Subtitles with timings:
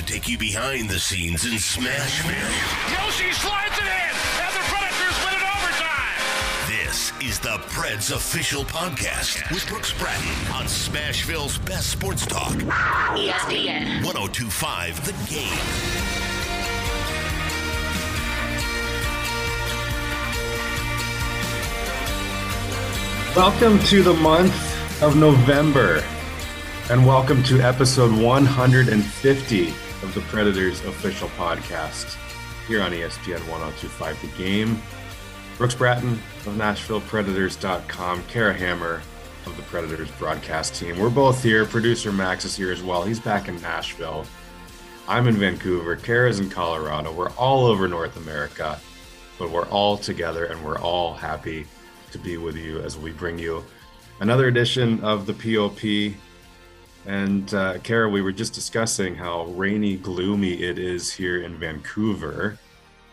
[0.00, 2.32] to take you behind the scenes in Smashville.
[2.88, 6.16] Josi slides it in, and the Predators win it overtime.
[6.68, 12.52] This is the Preds official podcast with Brooks Bratton on Smashville's best sports talk.
[12.52, 14.02] ESPN.
[14.02, 15.50] 1025 The Game.
[23.36, 26.02] Welcome to the month of November,
[26.88, 32.16] and welcome to episode 150 of the Predators official podcast
[32.66, 34.80] here on ESPN 1025 The Game.
[35.58, 39.02] Brooks Bratton of NashvillePredators.com, Kara Hammer
[39.46, 40.98] of the Predators broadcast team.
[40.98, 41.66] We're both here.
[41.66, 43.02] Producer Max is here as well.
[43.02, 44.24] He's back in Nashville.
[45.08, 45.96] I'm in Vancouver.
[45.96, 47.12] Kara's in Colorado.
[47.12, 48.78] We're all over North America,
[49.38, 51.66] but we're all together and we're all happy
[52.12, 53.64] to be with you as we bring you
[54.20, 56.14] another edition of the POP.
[57.06, 62.58] And uh, Kara, we were just discussing how rainy, gloomy it is here in Vancouver,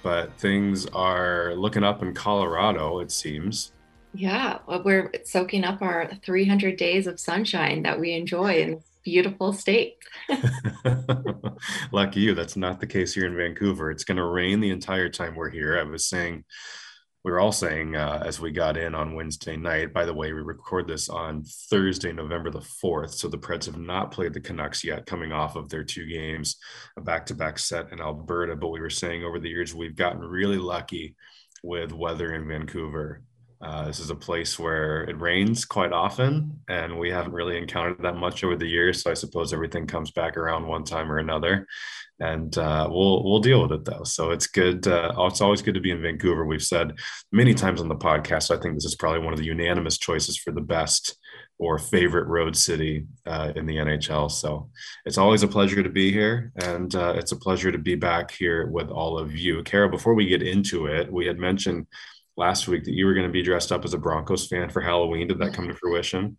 [0.04, 3.72] but things are looking up in Colorado, it seems.
[4.14, 8.90] Yeah, well, we're soaking up our 300 days of sunshine that we enjoy in this
[9.04, 9.98] beautiful state.
[11.92, 13.92] Lucky you, that's not the case here in Vancouver.
[13.92, 15.78] It's going to rain the entire time we're here.
[15.78, 16.44] I was saying,
[17.28, 19.94] we were all saying uh, as we got in on Wednesday night.
[19.94, 23.16] By the way, we record this on Thursday, November the 4th.
[23.16, 26.56] So the Preds have not played the Canucks yet, coming off of their two games,
[26.96, 28.56] a back to back set in Alberta.
[28.56, 31.18] But we were saying over the years, we've gotten really lucky
[31.62, 33.24] with weather in Vancouver.
[33.60, 38.02] Uh, this is a place where it rains quite often, and we haven't really encountered
[38.04, 39.02] that much over the years.
[39.02, 41.66] So I suppose everything comes back around one time or another,
[42.20, 44.04] and uh, we'll we'll deal with it though.
[44.04, 44.88] So it's good.
[44.88, 46.46] Uh, it's always good to be in Vancouver.
[46.46, 47.00] We've said
[47.32, 48.56] many times on the podcast.
[48.56, 51.18] I think this is probably one of the unanimous choices for the best
[51.60, 54.30] or favorite road city uh, in the NHL.
[54.30, 54.70] So
[55.06, 58.30] it's always a pleasure to be here, and uh, it's a pleasure to be back
[58.30, 59.64] here with all of you.
[59.64, 61.88] Kara, before we get into it, we had mentioned
[62.38, 64.82] last week that you were going to be dressed up as a Broncos fan for
[64.82, 65.28] Halloween.
[65.28, 66.38] Did that come to fruition?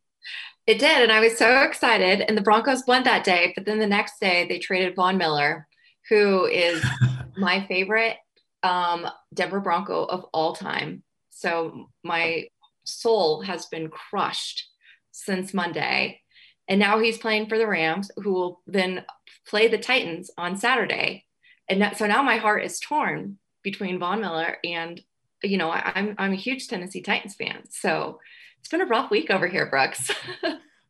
[0.66, 2.20] It did, and I was so excited.
[2.20, 5.66] And the Broncos won that day, but then the next day they traded Von Miller,
[6.08, 6.84] who is
[7.36, 8.16] my favorite
[8.62, 11.02] um, Denver Bronco of all time.
[11.30, 12.48] So my
[12.84, 14.68] soul has been crushed
[15.12, 16.20] since Monday.
[16.68, 19.04] And now he's playing for the Rams, who will then
[19.46, 21.24] play the Titans on Saturday.
[21.68, 25.00] And that, so now my heart is torn between Von Miller and,
[25.42, 27.62] you know, I, I'm I'm a huge Tennessee Titans fan.
[27.70, 28.18] So
[28.60, 30.10] it's been a rough week over here, Brooks.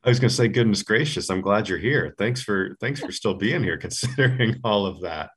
[0.04, 2.14] I was going to say, goodness gracious, I'm glad you're here.
[2.18, 5.30] Thanks for thanks for still being here, considering all of that.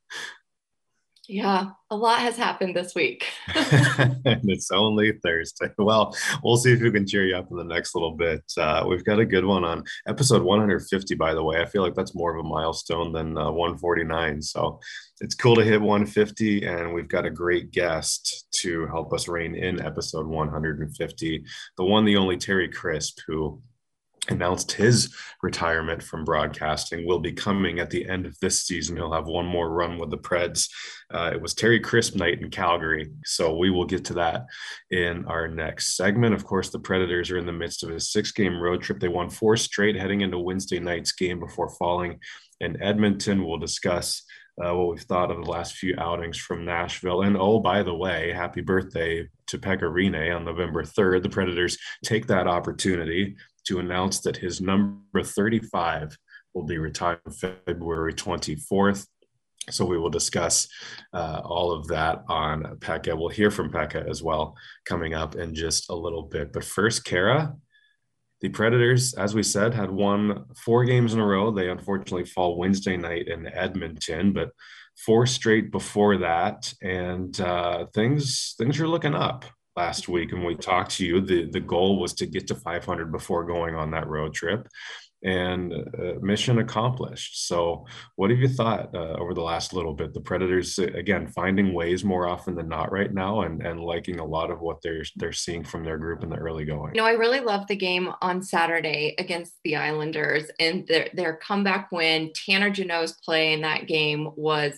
[1.32, 3.26] Yeah, a lot has happened this week.
[3.54, 5.70] and it's only Thursday.
[5.78, 8.42] Well, we'll see if we can cheer you up in the next little bit.
[8.56, 11.60] Uh, we've got a good one on episode 150, by the way.
[11.60, 14.42] I feel like that's more of a milestone than uh, 149.
[14.42, 14.78] So
[15.20, 19.54] it's cool to hit 150, and we've got a great guest to help us rein
[19.54, 21.44] in episode 150.
[21.76, 23.60] The one, the only Terry Crisp, who
[24.28, 28.96] announced his retirement from broadcasting will be coming at the end of this season.
[28.96, 30.68] He'll have one more run with the Preds.
[31.12, 33.10] Uh, it was Terry Crisp night in Calgary.
[33.24, 34.46] So we will get to that
[34.90, 36.34] in our next segment.
[36.34, 39.00] Of course, the Predators are in the midst of a six game road trip.
[39.00, 42.20] They won four straight heading into Wednesday night's game before falling
[42.60, 43.44] in Edmonton.
[43.44, 44.22] We'll discuss
[44.62, 47.22] uh, what we've thought of the last few outings from Nashville.
[47.22, 51.22] And oh, by the way, happy birthday to Pekka Rinne on November 3rd.
[51.22, 53.36] The Predators take that opportunity
[53.66, 56.16] to announce that his number 35
[56.54, 59.06] will be retired February 24th.
[59.70, 60.68] So we will discuss
[61.12, 63.16] uh, all of that on Pekka.
[63.16, 66.52] We'll hear from Pekka as well coming up in just a little bit.
[66.52, 67.54] But first, Kara,
[68.40, 71.52] the Predators, as we said, had won four games in a row.
[71.52, 74.50] They unfortunately fall Wednesday night in Edmonton, but
[74.96, 79.44] four straight before that, and uh, things things are looking up
[79.76, 83.10] last week and we talked to you the the goal was to get to 500
[83.10, 84.68] before going on that road trip
[85.24, 90.12] and uh, mission accomplished so what have you thought uh, over the last little bit
[90.12, 94.24] the predators again finding ways more often than not right now and and liking a
[94.24, 97.06] lot of what they're they're seeing from their group in the early going You know,
[97.06, 102.32] I really loved the game on Saturday against the Islanders and their, their comeback win.
[102.34, 104.74] Tanner Jeannot's play in that game was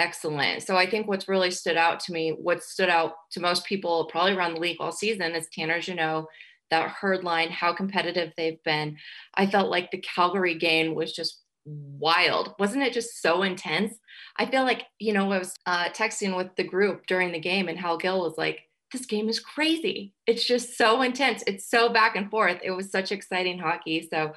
[0.00, 0.62] excellent.
[0.62, 4.06] So I think what's really stood out to me, what stood out to most people
[4.06, 6.24] probably around the league all season is Tanner Jeannot,
[6.70, 8.96] that herd line, how competitive they've been.
[9.34, 12.54] I felt like the Calgary game was just wild.
[12.58, 13.94] Wasn't it just so intense?
[14.38, 17.68] I feel like, you know, I was uh, texting with the group during the game
[17.68, 18.60] and Hal Gill was like,
[18.92, 20.14] this game is crazy.
[20.26, 21.44] It's just so intense.
[21.46, 22.58] It's so back and forth.
[22.64, 24.08] It was such exciting hockey.
[24.10, 24.32] So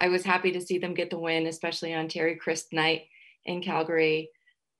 [0.00, 3.02] I was happy to see them get the win, especially on Terry Crisp night
[3.44, 4.30] in Calgary.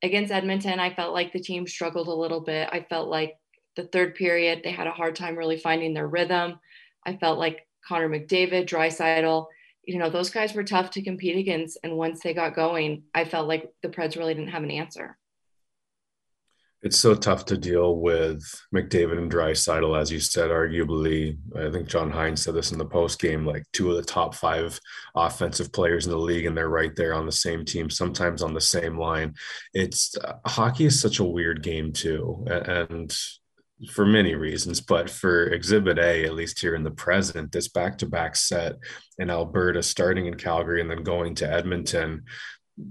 [0.02, 2.68] Against Edmonton, I felt like the team struggled a little bit.
[2.72, 3.36] I felt like
[3.76, 6.58] the third period, they had a hard time really finding their rhythm.
[7.04, 9.46] I felt like Connor McDavid, Draisaitl,
[9.84, 11.78] you know, those guys were tough to compete against.
[11.82, 15.17] And once they got going, I felt like the Preds really didn't have an answer
[16.82, 18.40] it's so tough to deal with
[18.74, 20.50] McDavid and Draisaitl, as you said.
[20.50, 24.02] Arguably, I think John Hynes said this in the post game, like two of the
[24.02, 24.78] top five
[25.16, 28.54] offensive players in the league, and they're right there on the same team, sometimes on
[28.54, 29.34] the same line.
[29.74, 33.16] It's uh, hockey is such a weird game too, and
[33.92, 38.34] for many reasons, but for Exhibit A, at least here in the present, this back-to-back
[38.34, 38.74] set
[39.18, 42.24] in Alberta, starting in Calgary and then going to Edmonton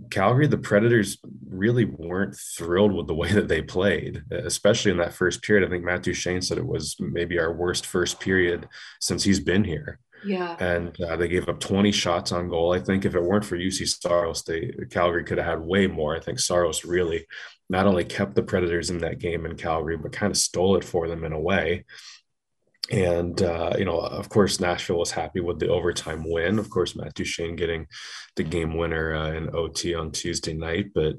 [0.10, 1.18] Calgary, the Predators
[1.48, 5.66] really weren't thrilled with the way that they played, especially in that first period.
[5.66, 8.68] I think Matt Duchene said it was maybe our worst first period
[9.00, 10.00] since he's been here.
[10.26, 10.56] Yeah.
[10.60, 12.74] And uh, they gave up 20 shots on goal.
[12.74, 16.16] I think if it weren't for Juuse Saros, they Calgary could have had way more.
[16.16, 17.28] I think Saros really
[17.70, 20.84] not only kept the Predators in that game in Calgary, but kind of stole it
[20.84, 21.86] for them in a way
[22.92, 26.60] and uh, you know, of course, Nashville was happy with the overtime win.
[26.60, 27.88] Of course, Matt Duchene getting
[28.36, 31.16] the game winner uh, in OT on Tuesday night, but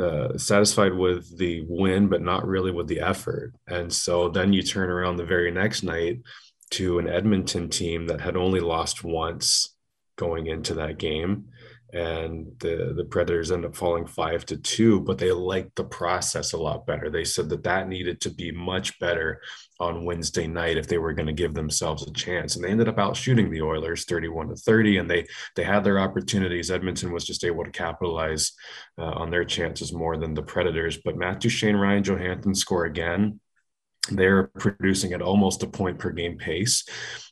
[0.00, 3.54] uh, satisfied with the win, but not really with the effort.
[3.66, 6.20] And so then you turn around the very next night
[6.72, 9.74] to an Edmonton team that had only lost once
[10.16, 11.46] going into that game
[11.92, 16.52] and the the predators end up falling five to two but they liked the process
[16.52, 17.10] a lot better.
[17.10, 19.40] They said that that needed to be much better
[19.78, 22.88] on wednesday night if they were going to give themselves a chance and they ended
[22.88, 26.70] up out shooting the oilers 31 to 30 and they they had their opportunities.
[26.70, 28.52] Edmonton was just able to capitalize
[28.98, 33.38] uh, on their chances more than the predators but matt duchene ryan johansen score again
[34.10, 36.84] they're producing at almost a point per game pace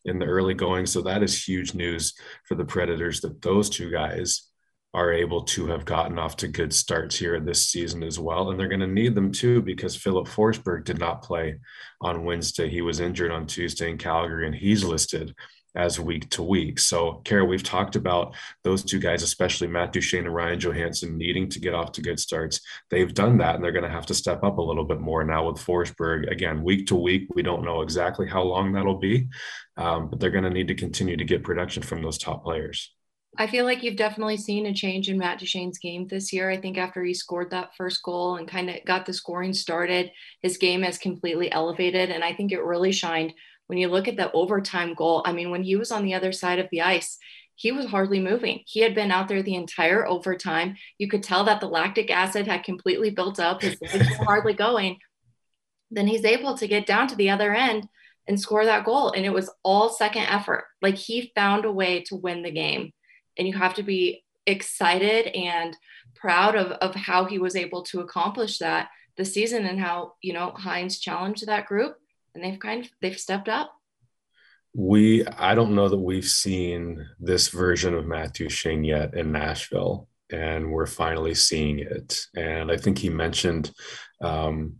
[0.04, 0.86] in the early going.
[0.86, 4.50] So that is huge news for the Predators that those two guys
[4.94, 8.50] are able to have gotten off to good starts here this season as well.
[8.50, 11.58] And they're going to need them too because Filip Forsberg did not play
[12.00, 12.68] on Wednesday.
[12.68, 15.34] He was injured on Tuesday in Calgary and he's listed
[15.74, 16.78] as week to week.
[16.78, 21.48] So, Kara, we've talked about those two guys, especially Matt Duchene and Ryan Johansen, needing
[21.50, 22.60] to get off to good starts.
[22.90, 25.24] They've done that, and they're going to have to step up a little bit more
[25.24, 26.30] now with Forsberg.
[26.30, 29.28] Again, week to week, we don't know exactly how long that'll be,
[29.76, 32.94] um, but they're going to need to continue to get production from those top players.
[33.36, 36.50] I feel like you've definitely seen a change in Matt Duchene's game this year.
[36.50, 40.12] I think after he scored that first goal and kind of got the scoring started,
[40.40, 42.10] his game has completely elevated.
[42.10, 43.34] And I think it really shined
[43.66, 46.32] when you look at the overtime goal, I mean, when he was on the other
[46.32, 47.18] side of the ice,
[47.56, 48.62] he was hardly moving.
[48.66, 50.76] He had been out there the entire overtime.
[50.98, 53.62] You could tell that the lactic acid had completely built up.
[53.62, 54.98] His legs were hardly going.
[55.90, 57.88] Then he's able to get down to the other end
[58.26, 59.12] and score that goal.
[59.12, 60.64] And it was all second effort.
[60.82, 62.92] Like he found a way to win the game.
[63.38, 65.76] And you have to be excited and
[66.16, 70.32] proud of, of how he was able to accomplish that this season and how, you
[70.32, 71.96] know, Hynes challenged that group
[72.34, 73.72] and they've kind of they've stepped up?
[74.76, 80.08] We i don't know that we've seen this version of matthew Duchene yet in nashville
[80.30, 82.26] and we're finally seeing it.
[82.36, 83.70] And i think he mentioned
[84.20, 84.76] um,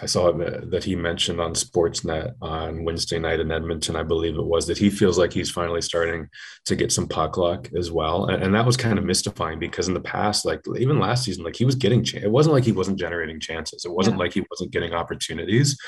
[0.00, 4.44] I saw that he mentioned on Sportsnet on Wednesday night in Edmonton, I believe it
[4.44, 6.28] was, that he feels like he's finally starting
[6.64, 8.26] to get some puck luck as well.
[8.26, 11.44] And, and that was kind of mystifying because in the past, like even last season,
[11.44, 13.84] like he was getting, ch- it wasn't like he wasn't generating chances.
[13.84, 14.24] It wasn't yeah.
[14.24, 15.78] like he wasn't getting opportunities,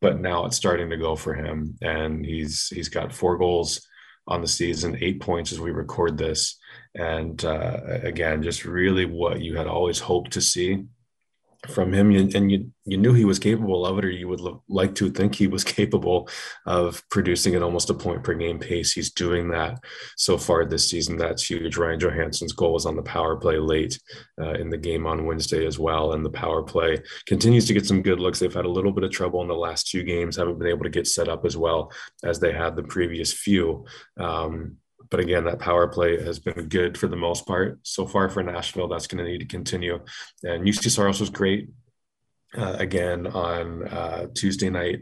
[0.00, 1.76] but now it's starting to go for him.
[1.82, 3.84] And he's, he's got four goals
[4.28, 6.56] on the season, eight points as we record this.
[6.94, 10.84] And uh, again, just really what you had always hoped to see
[11.68, 14.94] from him and you you knew he was capable of it or you would like
[14.94, 16.28] to think he was capable
[16.66, 18.92] of producing at almost a point per game pace.
[18.92, 19.82] He's doing that
[20.16, 21.16] so far this season.
[21.16, 21.76] That's huge.
[21.76, 23.98] Ryan johansen's goal was on the power play late
[24.40, 27.86] uh, in the game on wednesday as well and the power play continues to get
[27.86, 28.38] some good looks.
[28.38, 30.84] They've had a little bit of trouble in the last two games haven't been able
[30.84, 31.92] to get set up as well
[32.24, 33.84] as they had the previous few.
[34.18, 34.76] Um,
[35.10, 38.42] but again, that power play has been good for the most part so far for
[38.42, 38.88] Nashville.
[38.88, 40.00] That's going to need to continue.
[40.44, 41.68] And Juuse Saros was great
[42.56, 45.00] uh, again on uh, Tuesday night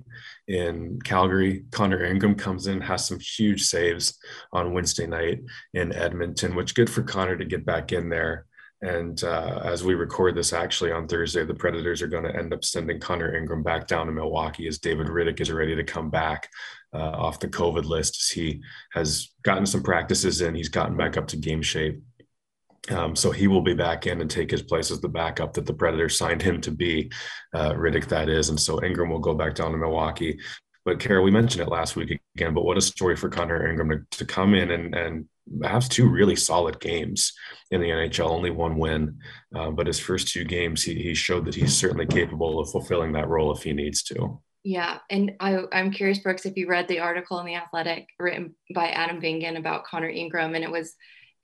[0.49, 1.65] in Calgary.
[1.71, 4.19] Connor Ingram comes in, has some huge saves
[4.53, 5.41] on Wednesday night
[5.73, 8.47] in Edmonton, which good for Connor to get back in there.
[8.85, 12.53] And uh, as we record this actually on Thursday, the Predators are going to end
[12.53, 16.11] up sending Connor Ingram back down to Milwaukee as David Rittich is ready to come
[16.11, 16.51] back
[16.93, 18.33] uh, off the COVID list.
[18.33, 18.61] He
[18.93, 22.03] has gotten some practices in, he's gotten back up to game shape.
[22.91, 25.65] Um, so he will be back in and take his place as the backup that
[25.65, 27.11] the Predators signed him to be,
[27.55, 28.51] uh, Rittich that is.
[28.51, 30.39] And so Ingram will go back down to Milwaukee.
[30.85, 33.89] But Kara, we mentioned it last week again, but what a story for Connor Ingram
[33.89, 35.27] to, to come in and, and
[35.63, 37.33] has two really solid games
[37.71, 39.19] in the NHL, only one win.
[39.55, 43.13] Uh, but his first two games, he, he showed that he's certainly capable of fulfilling
[43.13, 44.41] that role if he needs to.
[44.63, 44.99] Yeah.
[45.11, 48.89] And I, I'm curious, Brooks, if you read the article in The Athletic written by
[48.89, 50.95] Adam Vingan about Connor Ingram, and it was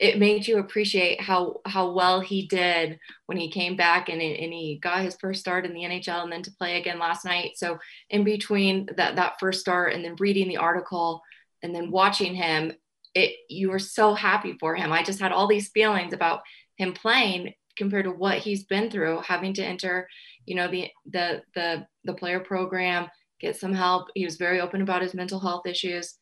[0.00, 4.52] it made you appreciate how how well he did when he came back and, and
[4.52, 7.52] he got his first start in the NHL and then to play again last night.
[7.56, 7.78] So
[8.08, 11.20] in between that that first start and then reading the article
[11.62, 12.72] and then watching him,
[13.14, 14.92] it you were so happy for him.
[14.92, 16.40] I just had all these feelings about
[16.76, 20.08] him playing compared to what he's been through, having to enter,
[20.46, 23.08] you know, the the the the player program,
[23.40, 24.08] get some help.
[24.14, 26.14] He was very open about his mental health issues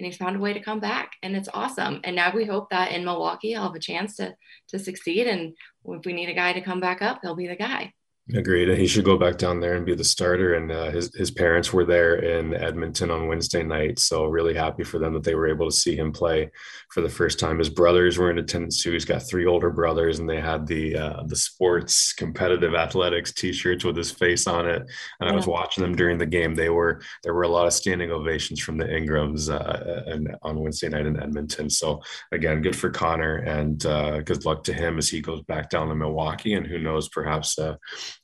[0.00, 2.70] and he's found a way to come back and it's awesome and now we hope
[2.70, 4.34] that in milwaukee i'll have a chance to
[4.66, 5.54] to succeed and
[5.84, 7.92] if we need a guy to come back up he'll be the guy
[8.34, 8.76] Agreed.
[8.78, 10.54] He should go back down there and be the starter.
[10.54, 14.84] And uh, his his parents were there in Edmonton on Wednesday night, so really happy
[14.84, 16.50] for them that they were able to see him play
[16.90, 17.58] for the first time.
[17.58, 18.92] His brothers were in attendance too.
[18.92, 23.84] He's got three older brothers, and they had the uh, the sports competitive athletics T-shirts
[23.84, 24.82] with his face on it.
[25.20, 25.32] And yeah.
[25.32, 26.54] I was watching them during the game.
[26.54, 30.60] They were there were a lot of standing ovations from the Ingrams uh, and on
[30.60, 31.70] Wednesday night in Edmonton.
[31.70, 32.00] So
[32.32, 35.88] again, good for Connor, and uh, good luck to him as he goes back down
[35.88, 36.54] to Milwaukee.
[36.54, 37.76] And who knows, perhaps uh,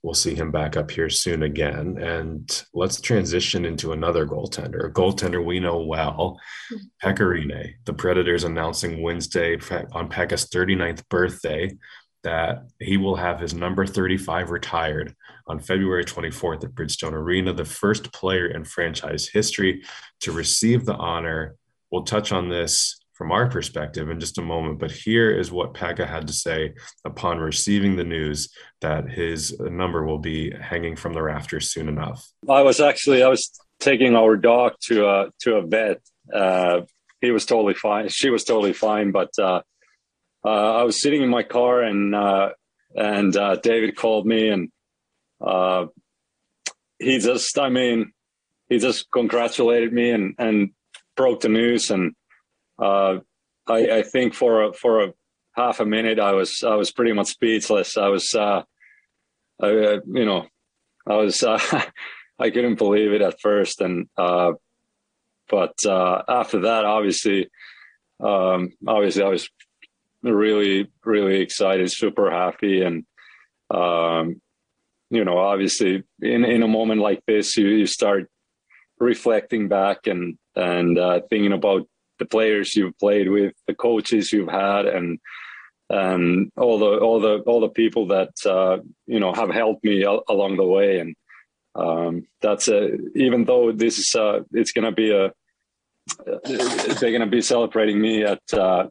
[0.07, 1.99] we'll see him back up here soon again.
[1.99, 6.39] And let's transition into another goaltender, a goaltender we know well,
[6.71, 6.77] hmm.
[7.03, 7.75] Pekka Rinne.
[7.87, 9.55] The Predators announcing Wednesday
[9.91, 11.77] on Pekka's 39th birthday
[12.23, 15.13] that he will have his number 35 retired
[15.49, 19.83] on February 24th at Bridgestone Arena, the first player in franchise history
[20.21, 21.57] to receive the honor.
[21.91, 24.79] We'll touch on this from our perspective in just a moment.
[24.79, 28.51] But here is what Pekka had to say upon receiving the news
[28.83, 32.27] that his number will be hanging from the rafters soon enough.
[32.49, 36.01] I was actually I was taking our dog to a to a vet.
[36.33, 36.83] Uh,
[37.21, 38.09] he was totally fine.
[38.09, 39.63] She was totally fine, but uh,
[40.45, 42.51] uh, I was sitting in my car and uh,
[42.95, 44.71] and uh, David called me and
[45.41, 45.87] uh,
[46.99, 48.13] he just I mean
[48.69, 50.71] he just congratulated me and and
[51.17, 52.15] broke the news and
[52.79, 53.19] uh,
[53.67, 55.13] I, I, think for a, for a
[55.55, 57.97] half a minute, I was I was pretty much speechless.
[57.97, 58.63] I was, uh,
[59.61, 60.47] I, uh, you know,
[61.07, 61.59] I was uh,
[62.39, 64.53] I couldn't believe it at first, and uh,
[65.49, 67.49] but uh, after that, obviously,
[68.21, 69.49] um, obviously, I was
[70.23, 73.05] really really excited, super happy, and
[73.71, 74.41] um,
[75.11, 78.29] you know, obviously, in in a moment like this, you you start
[78.99, 81.87] reflecting back and and uh, thinking about
[82.19, 85.19] the players you've played with, the coaches you've had, and
[85.89, 90.05] and all the all the all the people that uh, you know have helped me
[90.05, 90.99] al- along the way.
[90.99, 91.15] And
[91.75, 95.33] um, that's a even though this is uh, it's to be a
[96.25, 98.87] they're going to be celebrating me at uh,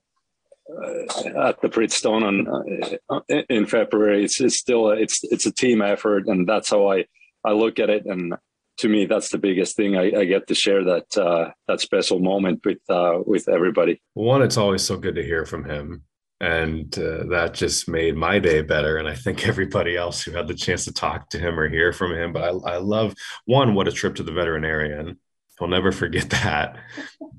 [1.38, 4.26] at the Bridgestone on uh, in February.
[4.26, 7.06] It's, it's still a, it's it's a team effort, and that's how I
[7.44, 8.06] I look at it.
[8.06, 8.34] And
[8.78, 9.96] to me, that's the biggest thing.
[9.96, 14.02] I, I get to share that uh, that special moment with uh, with everybody.
[14.14, 16.04] One, it's always so good to hear from him,
[16.42, 18.98] and uh, that just made my day better.
[18.98, 21.94] And I think everybody else who had the chance to talk to him or hear
[21.94, 22.34] from him.
[22.34, 23.14] But I, I love
[23.46, 25.20] one, what a trip to the veterinarian.
[25.58, 26.78] He'll never forget that.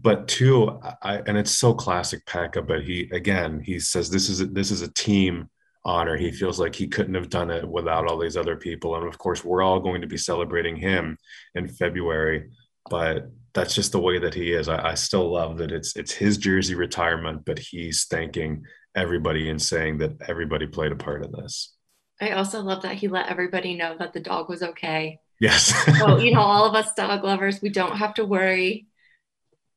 [0.01, 2.67] But two, I, and it's so classic Pekka.
[2.67, 5.51] But he again, he says this is a, this is a team
[5.87, 6.17] honor.
[6.17, 8.97] He feels like he couldn't have done it without all these other people.
[8.97, 11.17] And of course, we're all going to be celebrating him
[11.55, 12.51] in February.
[12.91, 14.69] But that's just the way that he is.
[14.69, 18.65] I, I still love that it's it's his jersey retirement, but he's thanking
[18.95, 21.73] everybody and saying that everybody played a part in this.
[22.21, 25.21] I also love that he let everybody know that the dog was okay.
[25.41, 25.75] Yes.
[25.99, 28.87] so, you know, all of us dog lovers, we don't have to worry.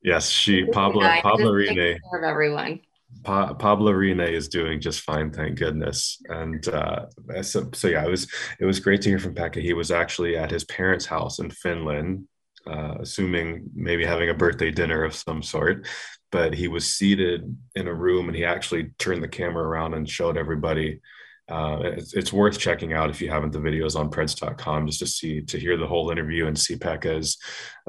[0.02, 2.80] Yes, she Pablo Pablo Rinne of everyone.
[3.24, 6.22] Pa- Pablo Rinne is doing just fine, thank goodness.
[6.30, 7.06] And uh,
[7.42, 9.62] so, so, yeah, it was it was great to hear from Pekka.
[9.62, 12.28] He was actually at his parents' house in Finland,
[12.68, 15.88] uh, assuming maybe having a birthday dinner of some sort.
[16.32, 20.10] But he was seated in a room, and he actually turned the camera around and
[20.10, 21.02] showed everybody.
[21.50, 23.52] Uh, it's, it's, worth checking out if you haven't.
[23.52, 27.40] The videos on Preds.com just to see to hear the whole interview and see Pekka's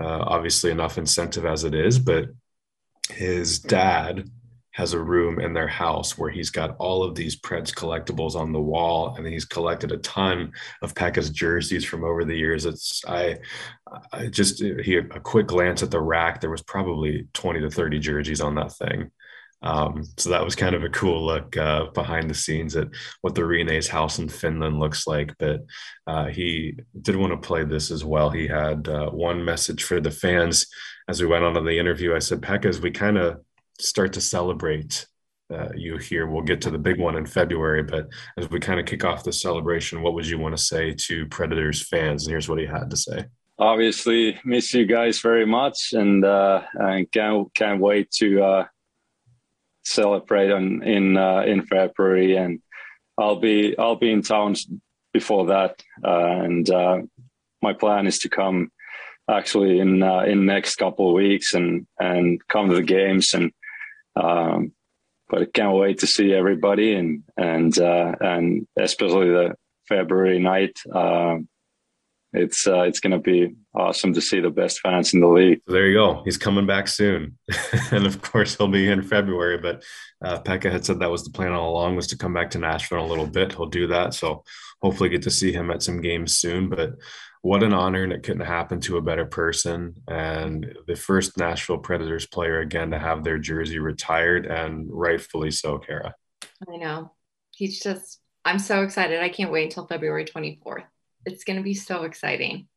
[0.00, 2.28] uh, obviously enough incentive as it is, but
[3.10, 4.30] his dad
[4.80, 8.50] has a room in their house where he's got all of these Preds collectibles on
[8.50, 12.64] the wall, and he's collected a ton of Pekka's jerseys from over the years.
[12.64, 13.36] It's I,
[14.10, 16.40] I just he a quick glance at the rack.
[16.40, 19.10] There was probably twenty to thirty jerseys on that thing.
[19.62, 22.88] Um, so that was kind of a cool look uh, behind the scenes at
[23.20, 25.34] what the Rinne's house in Finland looks like.
[25.38, 25.60] But
[26.06, 28.30] uh, he did want to play this as well.
[28.30, 30.66] He had uh, one message for the fans
[31.06, 32.14] as we went on to the interview.
[32.14, 33.40] I said, Pekka, as we kind of
[33.80, 35.06] start to celebrate
[35.52, 36.26] uh, you here.
[36.26, 39.24] We'll get to the big one in February, but as we kind of kick off
[39.24, 42.26] the celebration, what would you want to say to Predators fans?
[42.26, 43.24] And here's what he had to say.
[43.58, 48.66] Obviously, miss you guys very much, and uh, and can't can't wait to uh,
[49.84, 52.36] celebrate on in uh, in February.
[52.36, 52.60] And
[53.18, 54.54] I'll be I'll be in town
[55.12, 57.02] before that, uh, and uh,
[57.60, 58.70] my plan is to come
[59.28, 63.52] actually in uh, in next couple of weeks and and come to the games and
[64.16, 64.72] um,
[65.28, 69.54] but I can't wait to see everybody and and uh, and especially the
[69.88, 70.76] February night.
[70.92, 71.38] Uh,
[72.32, 75.60] it's uh, it's going to be awesome to see the best fans in the league.
[75.66, 76.22] There you go.
[76.24, 77.38] He's coming back soon,
[77.90, 79.58] and of course he'll be in February.
[79.58, 79.82] But
[80.24, 82.58] uh, Pekka had said that was the plan all along was to come back to
[82.58, 83.52] Nashville in a little bit.
[83.52, 84.44] He'll do that, so
[84.80, 86.68] hopefully get to see him at some games soon.
[86.68, 86.94] But
[87.42, 89.94] what an honor, and it couldn't happen to a better person.
[90.06, 95.78] And the first Nashville Predators player again to have their jersey retired, and rightfully so,
[95.78, 96.14] Kara.
[96.70, 97.12] I know.
[97.50, 99.20] He's just, I'm so excited.
[99.20, 100.84] I can't wait until February 24th.
[101.26, 102.68] It's going to be so exciting.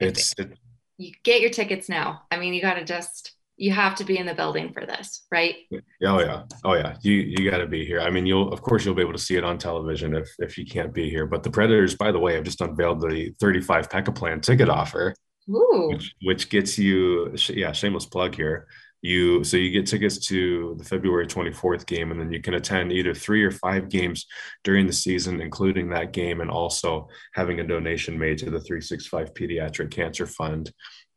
[0.00, 0.58] It's, it,
[0.96, 2.22] you get your tickets now.
[2.30, 5.26] I mean, you got to just, you have to be in the building for this,
[5.32, 5.56] right?
[5.72, 6.96] Oh yeah, oh yeah.
[7.02, 8.00] You you got to be here.
[8.00, 10.56] I mean, you'll of course you'll be able to see it on television if if
[10.56, 11.26] you can't be here.
[11.26, 15.12] But the Predators, by the way, have just unveiled the 35 Pekka Plan ticket offer,
[15.50, 15.90] Ooh.
[15.92, 18.68] which which gets you yeah shameless plug here.
[19.00, 22.92] You so you get tickets to the February 24th game, and then you can attend
[22.92, 24.26] either three or five games
[24.64, 29.34] during the season, including that game, and also having a donation made to the 365
[29.34, 30.72] Pediatric Cancer Fund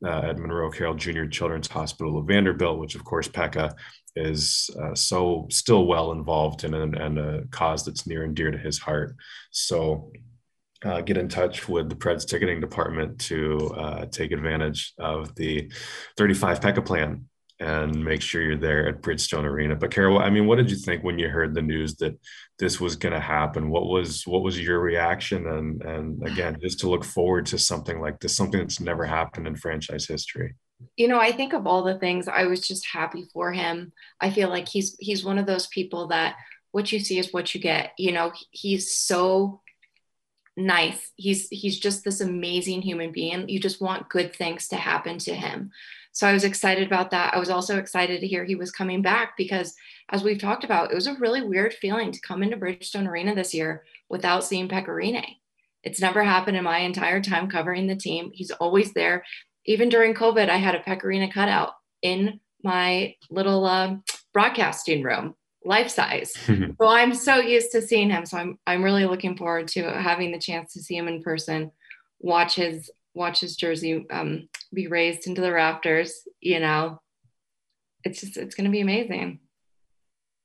[0.05, 3.73] uh, at Monroe Carell Junior Children's Hospital of Vanderbilt, which of course Pekka
[4.15, 8.51] is uh, so still well involved in and, and a cause that's near and dear
[8.51, 9.15] to his heart.
[9.51, 10.11] So
[10.83, 15.71] uh, get in touch with the Preds ticketing department to uh, take advantage of the
[16.17, 17.25] 35 Pekka plan
[17.61, 19.75] and make sure you're there at Bridgestone Arena.
[19.75, 22.19] But Kara, I mean, what did you think when you heard the news that
[22.57, 23.69] this was going to happen?
[23.69, 25.45] What was what was your reaction?
[25.45, 29.45] And and again, just to look forward to something like this, something that's never happened
[29.45, 30.55] in franchise history.
[30.97, 33.93] You know, I think of all the things, I was just happy for him.
[34.19, 36.37] I feel like he's he's one of those people that
[36.71, 37.91] what you see is what you get.
[37.99, 39.61] You know, he's so
[40.57, 41.11] nice.
[41.15, 43.49] He's he's just this amazing human being.
[43.49, 45.71] You just want good things to happen to him.
[46.13, 47.33] So I was excited about that.
[47.33, 49.73] I was also excited to hear he was coming back because,
[50.09, 53.33] as we've talked about, it was a really weird feeling to come into Bridgestone Arena
[53.33, 55.37] this year without seeing Pekka Rinne.
[55.83, 58.31] It's never happened in my entire time covering the team.
[58.33, 59.23] He's always there.
[59.65, 63.95] Even during COVID, I had a Pekka Rinne cutout in my little uh,
[64.33, 66.33] broadcasting room, life size.
[66.45, 68.25] so I'm so used to seeing him.
[68.25, 71.71] So I'm I'm really looking forward to having the chance to see him in person,
[72.19, 76.13] watch his watch his jersey um, be raised into the rafters.
[76.39, 76.99] You know,
[78.03, 79.39] it's just it's going to be amazing.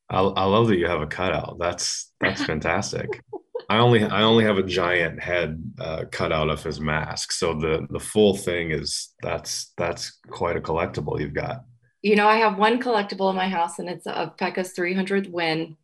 [0.09, 1.57] I, I love that you have a cutout.
[1.59, 3.23] That's that's fantastic.
[3.69, 7.55] I only I only have a giant head uh, cut out of his mask, so
[7.55, 11.65] the the full thing is that's that's quite a collectible you've got.
[12.03, 15.77] You know, I have one collectible in my house, and it's of Pekka's 300th win.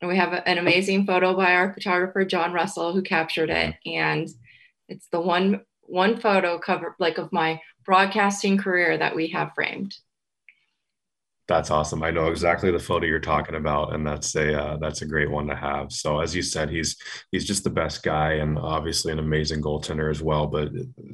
[0.00, 4.28] And we have an amazing photo by our photographer John Russell who captured it, and
[4.88, 9.94] it's the one one photo cover like of my broadcasting career that we have framed.
[11.48, 12.02] That's awesome.
[12.02, 15.30] I know exactly the photo you're talking about, and that's a uh, that's a great
[15.30, 15.92] one to have.
[15.92, 16.96] So as you said, he's
[17.30, 20.48] he's just the best guy, and obviously an amazing goaltender as well.
[20.48, 20.70] But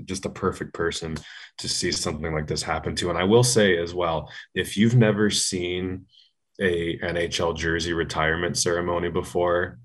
[0.07, 1.17] just a perfect person
[1.59, 3.11] to see something like this happen to.
[3.11, 6.07] And I will say as well, if you've never seen
[6.59, 9.79] a NHL jersey retirement ceremony before,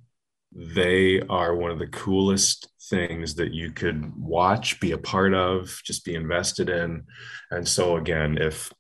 [0.54, 5.82] they are one of the coolest things that you could watch, be a part of,
[5.84, 7.04] just be invested in.
[7.52, 8.72] And so again, if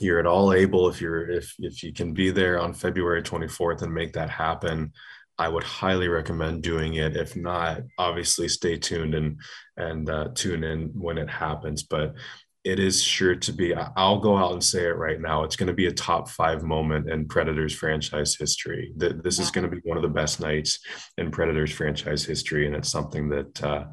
[0.00, 3.82] you're at all able, if you're if if you can be there on February 24th
[3.82, 4.92] and make that happen,
[5.38, 7.16] I would highly recommend doing it.
[7.16, 9.40] If not, obviously stay tuned and
[9.76, 11.82] and uh, tune in when it happens.
[11.82, 12.14] But
[12.64, 15.66] it is sure to be i'll go out and say it right now it's going
[15.66, 19.80] to be a top five moment in predators franchise history this is going to be
[19.84, 20.80] one of the best nights
[21.18, 23.84] in predators franchise history and it's something that uh,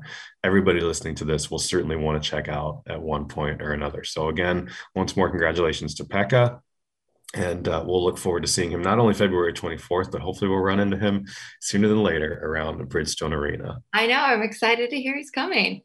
[0.44, 4.04] everybody listening to this will certainly want to check out at one point or another
[4.04, 6.60] so again once more congratulations to pekka
[7.34, 10.60] and uh, we'll look forward to seeing him not only February 24th, but hopefully we'll
[10.60, 11.26] run into him
[11.62, 13.82] sooner than later around Bridgestone Arena.
[13.94, 14.20] I know.
[14.20, 15.84] I'm excited to hear he's coming.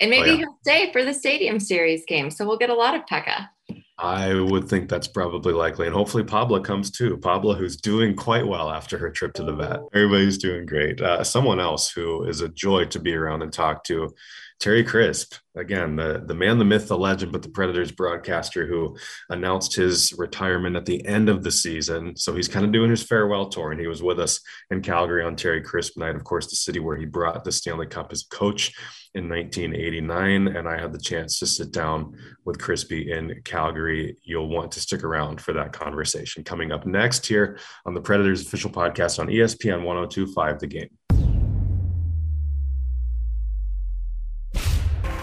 [0.00, 0.38] And maybe oh, yeah.
[0.38, 2.30] he'll stay for the Stadium Series game.
[2.30, 3.48] So we'll get a lot of Pekka.
[3.96, 5.86] I would think that's probably likely.
[5.86, 7.16] And hopefully Pablo comes too.
[7.18, 9.80] Pablo, who's doing quite well after her trip to the vet.
[9.94, 11.00] Everybody's doing great.
[11.00, 14.12] Uh, someone else who is a joy to be around and talk to
[14.60, 18.96] Terry Crisp, again, the, the man, the myth, the legend, but the Predators broadcaster who
[19.28, 22.16] announced his retirement at the end of the season.
[22.16, 24.40] So he's kind of doing his farewell tour, and he was with us
[24.70, 27.86] in Calgary on Terry Crisp night, of course, the city where he brought the Stanley
[27.86, 28.72] Cup as coach
[29.14, 30.48] in 1989.
[30.48, 34.16] And I had the chance to sit down with Crispy in Calgary.
[34.22, 38.42] You'll want to stick around for that conversation coming up next here on the Predators
[38.42, 40.90] official podcast on ESPN 1025 The Game.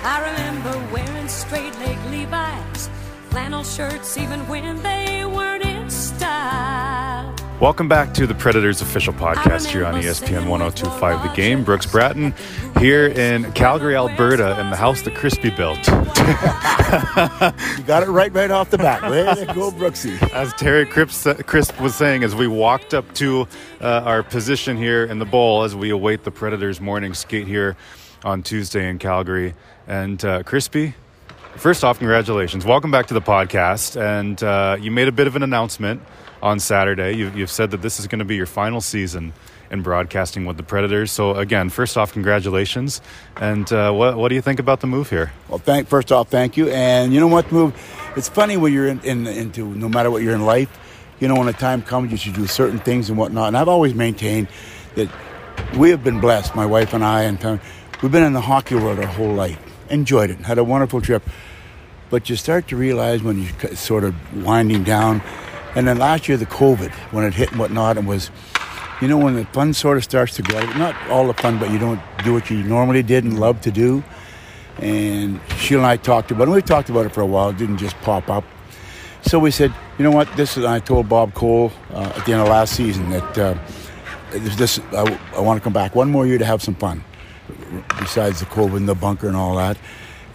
[0.03, 2.89] I remember wearing straight leg Levi's,
[3.29, 7.35] flannel shirts, even when they weren't in style.
[7.59, 11.63] Welcome back to the Predators official podcast here on ESPN 1025 The Game.
[11.63, 12.33] Brooks Bratton
[12.79, 15.77] here in Calgary, Alberta, in the house that Crispy built.
[16.91, 19.09] You got it right right off the bat.
[19.09, 20.21] Way to go, Brooksy.
[20.33, 23.47] As Terry Crisp, Crisp was saying, as we walked up to
[23.79, 27.77] uh, our position here in the bowl as we await the Predators' morning skate here
[28.23, 29.53] on Tuesday in Calgary.
[29.87, 30.93] And uh, Crispy,
[31.55, 32.65] first off, congratulations.
[32.65, 33.99] Welcome back to the podcast.
[33.99, 36.01] And uh, you made a bit of an announcement
[36.41, 37.13] on Saturday.
[37.13, 39.33] You, you've said that this is going to be your final season
[39.69, 41.11] in broadcasting with the Predators.
[41.11, 43.01] So, again, first off, congratulations.
[43.37, 45.31] And uh, what, what do you think about the move here?
[45.47, 46.69] Well, thank first off, thank you.
[46.69, 47.73] And you know what, move?
[48.17, 50.77] It's funny when you're in, in into no matter what you're in life.
[51.19, 53.47] You know, when the time comes, you should do certain things and whatnot.
[53.47, 54.47] And I've always maintained
[54.95, 55.09] that
[55.77, 57.61] we have been blessed, my wife and I, and
[58.01, 59.70] we've been in the hockey world our whole life.
[59.91, 61.23] Enjoyed it, had a wonderful trip.
[62.09, 65.21] But you start to realize when you're sort of winding down.
[65.75, 68.31] And then last year, the COVID, when it hit and whatnot, and was,
[69.01, 71.71] you know, when the fun sort of starts to go, not all the fun, but
[71.71, 74.03] you don't do what you normally did and love to do.
[74.77, 76.51] And Sheila and I talked about it.
[76.51, 77.49] We talked about it for a while.
[77.49, 78.43] It didn't just pop up.
[79.23, 80.27] So we said, you know what?
[80.35, 80.65] This is.
[80.65, 83.57] I told Bob Cole uh, at the end of last season that uh,
[84.31, 84.55] this.
[84.55, 87.03] this I, I want to come back one more year to have some fun,
[87.99, 89.77] besides the COVID and the bunker and all that.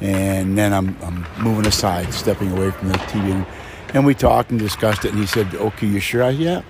[0.00, 3.32] And then I'm, I'm moving aside, stepping away from the TV.
[3.32, 3.46] And,
[3.94, 5.12] and we talked and discussed it.
[5.12, 6.62] And he said, "Okay, you sure?" I yeah.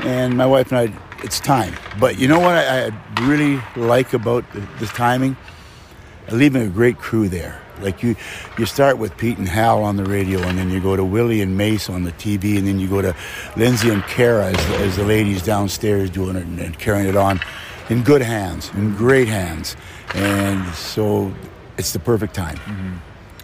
[0.00, 1.74] And my wife and I, it's time.
[2.00, 5.36] But you know what I, I really like about the, the timing?
[6.30, 7.60] leaving a great crew there.
[7.80, 8.16] Like you,
[8.58, 11.42] you start with Pete and Hal on the radio, and then you go to Willie
[11.42, 13.14] and Mace on the TV, and then you go to
[13.56, 17.38] Lindsay and Kara as, as the ladies downstairs doing it and, and carrying it on
[17.88, 19.76] in good hands, in great hands.
[20.14, 21.32] And so
[21.78, 22.58] it's the perfect time.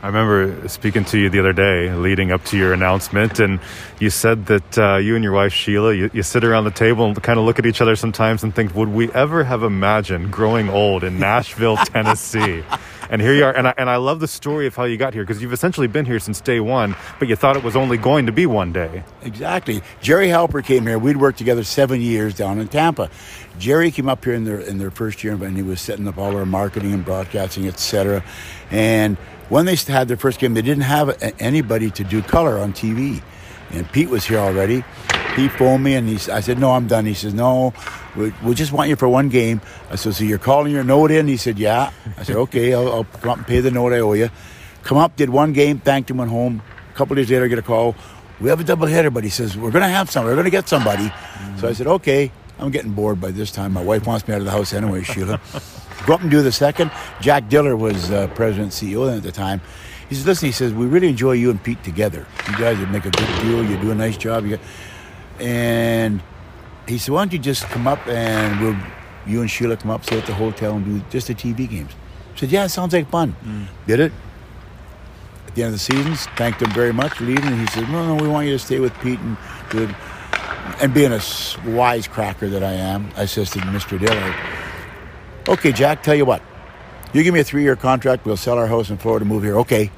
[0.02, 3.61] I remember speaking to you the other day leading up to your announcement, and
[4.00, 7.07] you said that uh, you and your wife Sheila, you, you sit around the table
[7.07, 10.33] and kind of look at each other sometimes and think, would we ever have imagined
[10.33, 12.64] growing old in Nashville, Tennessee?
[13.11, 13.55] And here you are.
[13.55, 15.87] And I, and I love the story of how you got here because you've essentially
[15.87, 18.72] been here since day one, but you thought it was only going to be one
[18.72, 19.05] day.
[19.22, 19.83] Exactly.
[20.00, 20.98] Jerry Helper came here.
[20.98, 23.11] We'd worked together seven years down in Tampa.
[23.59, 26.19] Jerry came up here in their in their first year, and he was setting up
[26.19, 28.25] all our marketing and broadcasting, etc.
[28.71, 29.17] And
[29.49, 33.23] when they had their first game, they didn't have anybody to do color on TV.
[33.71, 34.85] And Pete was here already.
[35.37, 37.73] He phoned me, and he, I said, "No, I'm done." He says, "No,
[38.17, 39.61] we, we just want you for one game."
[39.91, 42.93] I said, "So you're calling your note in?" He said, "Yeah." I said, "Okay, I'll,
[42.93, 44.31] I'll come up and pay the note I owe you."
[44.83, 46.61] Come up, did one game, thanked him, went home.
[46.91, 47.95] A couple days later, I get a call.
[48.41, 50.25] We have a double header, but he says we're going to have some.
[50.25, 51.11] We're going to get somebody.
[51.59, 53.73] So I said, "Okay." I'm getting bored by this time.
[53.73, 55.41] My wife wants me out of the house anyway, Sheila.
[56.07, 56.91] Go up and do the second.
[57.21, 59.61] Jack Diller was uh, president CEO then at the time.
[60.09, 62.27] He says, "Listen," he says, "we really enjoy you and Pete together.
[62.51, 63.65] You guys would make a good deal.
[63.65, 64.67] You do a nice job." You got,
[65.41, 66.23] and
[66.87, 68.77] he said, "Why don't you just come up and we'll
[69.27, 71.93] you and Sheila come up, stay at the hotel, and do just the TV games?"
[72.35, 73.35] I said, "Yeah, it sounds like fun."
[73.87, 74.12] Did it.
[75.47, 77.45] At the end of the season, thanked him very much leaving.
[77.47, 79.37] And he said, "No, no, we want you to stay with Pete and
[79.71, 79.91] do it."
[80.81, 83.98] And being a wisecracker that I am, I says to Mr.
[83.98, 84.35] Diller,
[85.48, 86.42] "Okay, Jack, tell you what,
[87.12, 88.25] you give me a three-year contract.
[88.25, 89.59] We'll sell our house in Florida, move here.
[89.59, 89.90] Okay."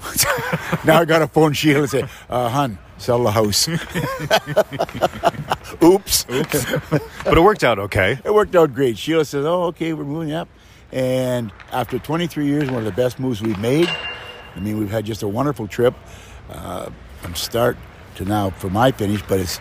[0.84, 3.68] now I got to phone Sheila and say, uh, "Hun, sell the house."
[5.82, 6.24] Oops.
[6.24, 8.18] But it worked out okay.
[8.24, 8.98] It worked out great.
[8.98, 10.48] Sheila says, "Oh, okay, we're moving up."
[10.92, 13.88] And after 23 years, one of the best moves we've made.
[13.88, 15.94] I mean, we've had just a wonderful trip
[16.50, 17.76] uh, from start
[18.16, 19.60] to now for my finish, but it's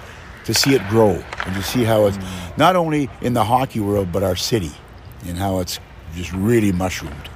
[0.50, 1.12] to see it grow
[1.46, 2.58] and to see how it's mm.
[2.58, 4.72] not only in the hockey world but our city
[5.28, 5.80] and how it's
[6.16, 7.30] just really mushroomed.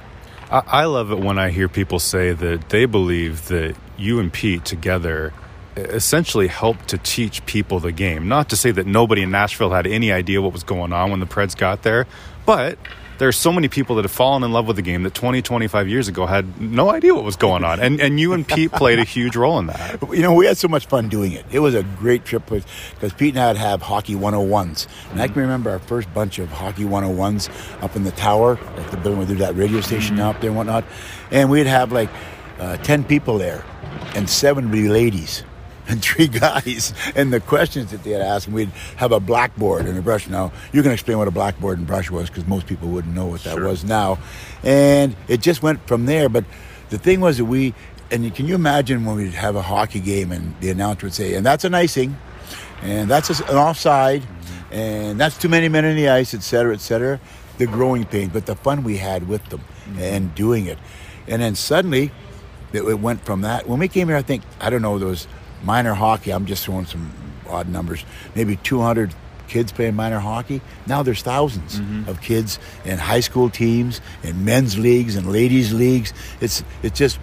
[0.50, 4.32] I, I love it when I hear people say that they believe that you and
[4.32, 5.32] Pete together
[5.76, 8.26] essentially helped to teach people the game.
[8.26, 11.20] Not to say that nobody in Nashville had any idea what was going on when
[11.20, 12.08] the Preds got there,
[12.44, 12.78] but
[13.18, 15.42] there are so many people that have fallen in love with the game that 20,
[15.42, 17.80] 25 years ago had no idea what was going on.
[17.80, 20.02] And, and you and Pete played a huge role in that.
[20.10, 21.44] You know, we had so much fun doing it.
[21.50, 24.88] It was a great trip because Pete and I would have hockey 101s.
[25.12, 27.50] And I can remember our first bunch of hockey 101s
[27.82, 30.50] up in the tower, like the building where there's that radio station now up there
[30.50, 30.84] and whatnot.
[31.30, 32.10] And we'd have like
[32.58, 33.64] uh, 10 people there,
[34.14, 35.44] and seven would be ladies
[35.88, 36.94] and three guys.
[37.14, 40.28] And the questions that they had asked, and we'd have a blackboard and a brush.
[40.28, 43.26] Now, you can explain what a blackboard and brush was because most people wouldn't know
[43.26, 43.68] what that Sure.
[43.68, 44.18] was now.
[44.62, 46.28] And it just went from there.
[46.28, 46.44] But
[46.90, 47.74] the thing was that we,
[48.10, 51.34] and can you imagine when we'd have a hockey game and the announcer would say,
[51.34, 52.16] and that's an icing,
[52.82, 54.74] and that's an offside, mm-hmm.
[54.74, 57.18] and that's too many men in the ice, et cetera, et cetera.
[57.56, 60.00] The growing pains, but the fun we had with them mm-hmm.
[60.00, 60.78] and doing it.
[61.28, 62.10] And then suddenly,
[62.72, 63.68] it, it went from that.
[63.68, 65.28] When we came here, I think, I don't know, there was
[65.64, 66.32] minor hockey.
[66.32, 67.12] I'm just throwing some
[67.48, 68.04] odd numbers.
[68.34, 69.14] Maybe 200
[69.48, 70.60] kids playing minor hockey.
[70.86, 72.08] Now there's 1000s mm-hmm.
[72.08, 76.12] of kids in high school teams, in men's leagues, and ladies' leagues.
[76.40, 77.18] It's, it's just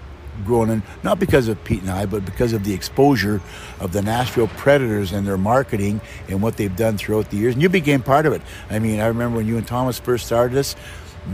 [0.46, 3.42] grown in, not because of Pete and I, but because of the exposure
[3.80, 7.54] of the Nashville Predators and their marketing and what they've done throughout the years.
[7.54, 8.42] And you became part of it.
[8.70, 10.76] I mean, I remember when you and Thomas first started this,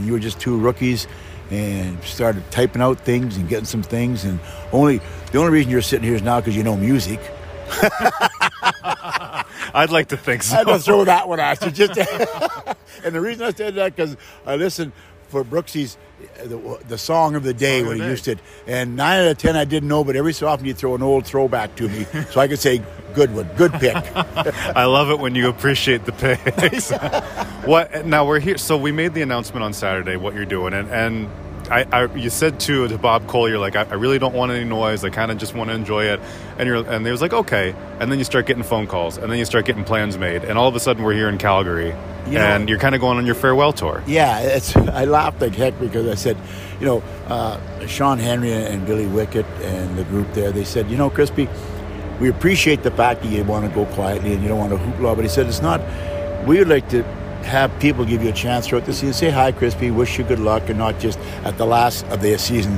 [0.02, 1.08] you were just two rookies
[1.52, 4.24] and started typing out things and getting some things.
[4.24, 4.40] And
[4.72, 7.20] only the only reason you're sitting here is now because you know music.
[9.74, 10.56] I'd like to think so.
[10.56, 11.72] I had to throw that one at you.
[11.72, 11.98] Just
[13.04, 14.92] and the reason I said that because I uh, listened
[15.30, 15.98] for Brooksy's
[16.44, 18.10] the, the song of the day Song when he day.
[18.10, 20.74] used it, and nine out of ten I didn't know, but every so often you
[20.74, 22.82] throw an old throwback to me, so I could say,
[23.14, 26.92] "Good one, good pick." I love it when you appreciate the picks.
[27.68, 30.90] what now we're here so we made the announcement on Saturday what you're doing and
[30.90, 31.30] and
[31.70, 34.52] I, I you said to to Bob Cole you're like I, I really don't want
[34.52, 35.04] any noise.
[35.04, 36.20] I kind of just want to enjoy it.
[36.58, 37.74] And you're and they was like okay.
[38.00, 39.18] And then you start getting phone calls.
[39.18, 40.44] And then you start getting plans made.
[40.44, 41.94] And all of a sudden we're here in Calgary.
[42.28, 44.04] You know- and you're kind of going on your farewell tour.
[44.06, 46.38] Yeah, it's, I laughed like heck because I said,
[46.80, 50.98] you know, uh, Sean Henry and Billy Wickett and the group there, they said, you
[50.98, 51.48] know, Crispy,
[52.20, 54.78] we appreciate the fact that you want to go quietly and you don't want to
[54.78, 55.80] hoopla, but he said, it's not,
[56.46, 57.04] we would like to
[57.48, 59.14] have people give you a chance throughout the season.
[59.14, 62.38] Say hi, Crispy, wish you good luck, and not just at the last of the
[62.38, 62.78] season,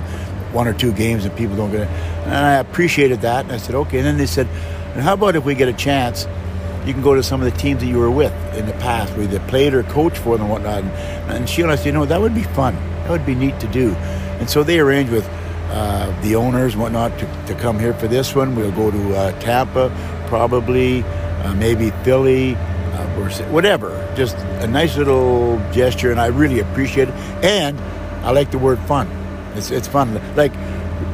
[0.54, 1.90] one or two games and people don't get it.
[2.26, 3.46] And I appreciated that.
[3.46, 3.98] And I said, okay.
[3.98, 4.48] And then they said,
[4.94, 6.28] and how about if we get a chance
[6.86, 9.16] you can go to some of the teams that you were with in the past,
[9.16, 10.84] where you played or coached for them and whatnot.
[10.84, 10.92] And,
[11.30, 12.76] she and Sheila said, you know, that would be fun.
[13.04, 13.94] That would be neat to do.
[14.40, 15.28] And so they arranged with
[15.72, 18.56] uh, the owners and whatnot to, to come here for this one.
[18.56, 19.92] We'll go to uh, Tampa,
[20.28, 23.99] probably, uh, maybe Philly, uh, or whatever.
[24.20, 27.16] Just a nice little gesture, and I really appreciate it.
[27.42, 27.80] And
[28.26, 29.08] I like the word fun.
[29.56, 30.14] It's, it's fun.
[30.36, 30.54] Like,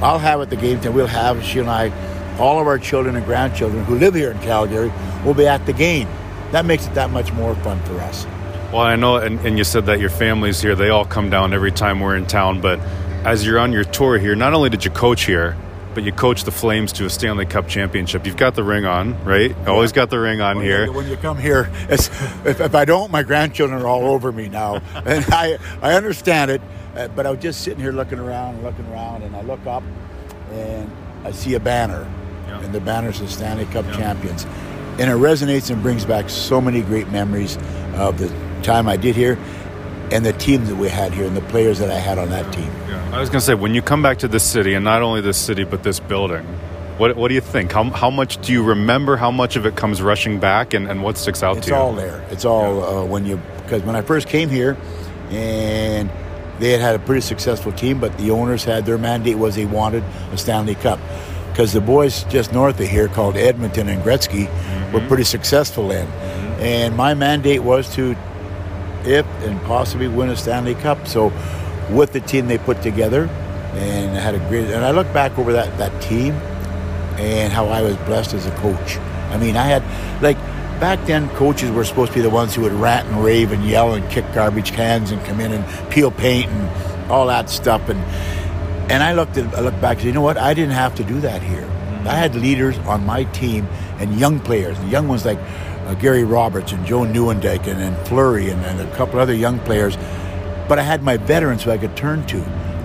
[0.01, 1.91] I'll have at the game time, we'll have, she and I,
[2.39, 4.91] all of our children and grandchildren who live here in Calgary
[5.23, 6.07] will be at the game.
[6.51, 8.25] That makes it that much more fun for us.
[8.71, 11.53] well I know and, and you said that your family's here they all come down
[11.53, 12.79] every time we're in town but
[13.23, 15.55] as you're on your tour here not only did you coach here
[15.95, 19.21] but you coached the Flames to a Stanley Cup championship you've got the ring on
[19.23, 22.09] right always got the ring on When here you- When you come here, it's,
[22.45, 24.81] if, if I don't, my grandchildren are all over me now.
[25.05, 26.61] And I, I understand it,
[26.95, 29.83] uh, but I was just sitting here looking around, looking around, and I look up
[30.51, 30.91] and
[31.23, 32.07] I see a banner.
[32.47, 32.61] Yeah.
[32.61, 34.45] And the banner says Stanley Cup champions.
[34.99, 37.57] And it resonates and brings back so many great memories
[37.95, 38.29] of the
[38.63, 39.37] time I did here
[40.11, 42.51] and the team that we had here and the players that I had on that
[42.53, 42.69] team.
[43.13, 45.21] I was going to say, when you come back to this city, and not only
[45.21, 46.45] this city, but this building,
[46.97, 47.71] what, what do you think?
[47.71, 49.17] How, how much do you remember?
[49.17, 51.77] How much of it comes rushing back, and, and what sticks out It's to you?
[51.77, 52.25] all there.
[52.29, 54.77] It's all uh, when you because when I first came here,
[55.29, 56.09] and
[56.59, 59.65] they had had a pretty successful team, but the owners had their mandate was they
[59.65, 60.99] wanted a Stanley Cup
[61.49, 64.47] because the boys just north of here called Edmonton and Gretzky
[64.93, 66.07] were pretty successful in,
[66.59, 68.15] and my mandate was to
[69.05, 71.07] if and possibly win a Stanley Cup.
[71.07, 71.31] So
[71.91, 73.29] with the team they put together,
[73.75, 74.69] and had a great.
[74.69, 76.33] And I look back over that that team
[77.17, 78.97] and how I was blessed as a coach.
[79.31, 79.83] I mean, I had
[80.21, 80.37] like
[80.79, 83.63] back then coaches were supposed to be the ones who would rant and rave and
[83.65, 87.87] yell and kick garbage cans and come in and peel paint and all that stuff
[87.87, 87.99] and
[88.91, 90.37] and I looked at I looked back and said, you know what?
[90.37, 91.61] I didn't have to do that here.
[91.61, 92.07] Mm-hmm.
[92.07, 93.67] I had leaders on my team
[93.99, 95.39] and young players, the young ones like
[95.85, 99.95] uh, Gary Roberts and Joe Nieuwendyk and, Fleury and, and a couple other young players.
[100.67, 102.37] But I had my veterans who I could turn to,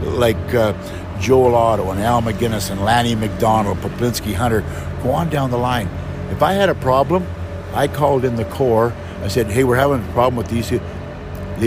[0.02, 0.72] like uh,
[1.18, 4.60] Joel Otto and Al MacInnis and Lanny McDonald, Peplinski Hunter.
[5.02, 5.88] Go on down the line.
[6.30, 7.26] If I had a problem,
[7.72, 8.92] I called in the Corps.
[9.22, 10.70] I said, hey, we're having a problem with these.
[10.70, 10.82] Leave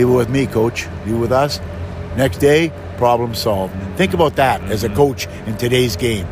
[0.08, 0.86] it with me, coach.
[1.04, 1.60] Leave it with us.
[2.16, 3.74] Next day, problem solved.
[3.96, 6.26] Think about that as a coach in today's game.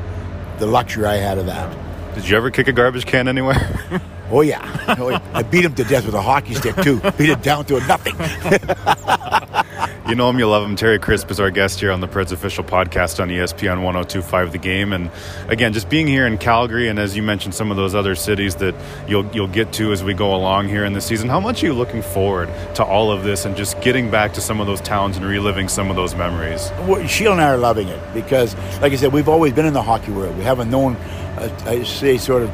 [0.59, 1.77] The luxury I had of that.
[2.15, 3.81] Did you ever kick a garbage can anywhere?
[4.33, 4.97] Oh yeah.
[4.99, 5.21] Oh, yeah.
[5.35, 7.01] I beat him to death with a hockey stick too.
[7.19, 8.17] Beat him down to a nothing.
[10.13, 10.77] You know him, you love him.
[10.77, 14.59] Terry Crisp is our guest here on the Preds official podcast on ESPN 1025 The
[14.59, 14.93] Game.
[14.93, 15.11] And
[15.49, 18.57] again, just being here in Calgary, and as you mentioned, some of those other cities
[18.57, 18.75] that
[19.09, 21.67] you'll, you'll get to as we go along here in the season, how much are
[21.69, 24.83] you looking forward to all of this and just getting back to some of those
[24.83, 26.71] towns and reliving some of those memories?
[26.81, 29.73] Well, Sheila and I are loving it because, like I said, we've always been in
[29.73, 30.37] the hockey world.
[30.37, 32.51] We haven't known, uh, I say, sort of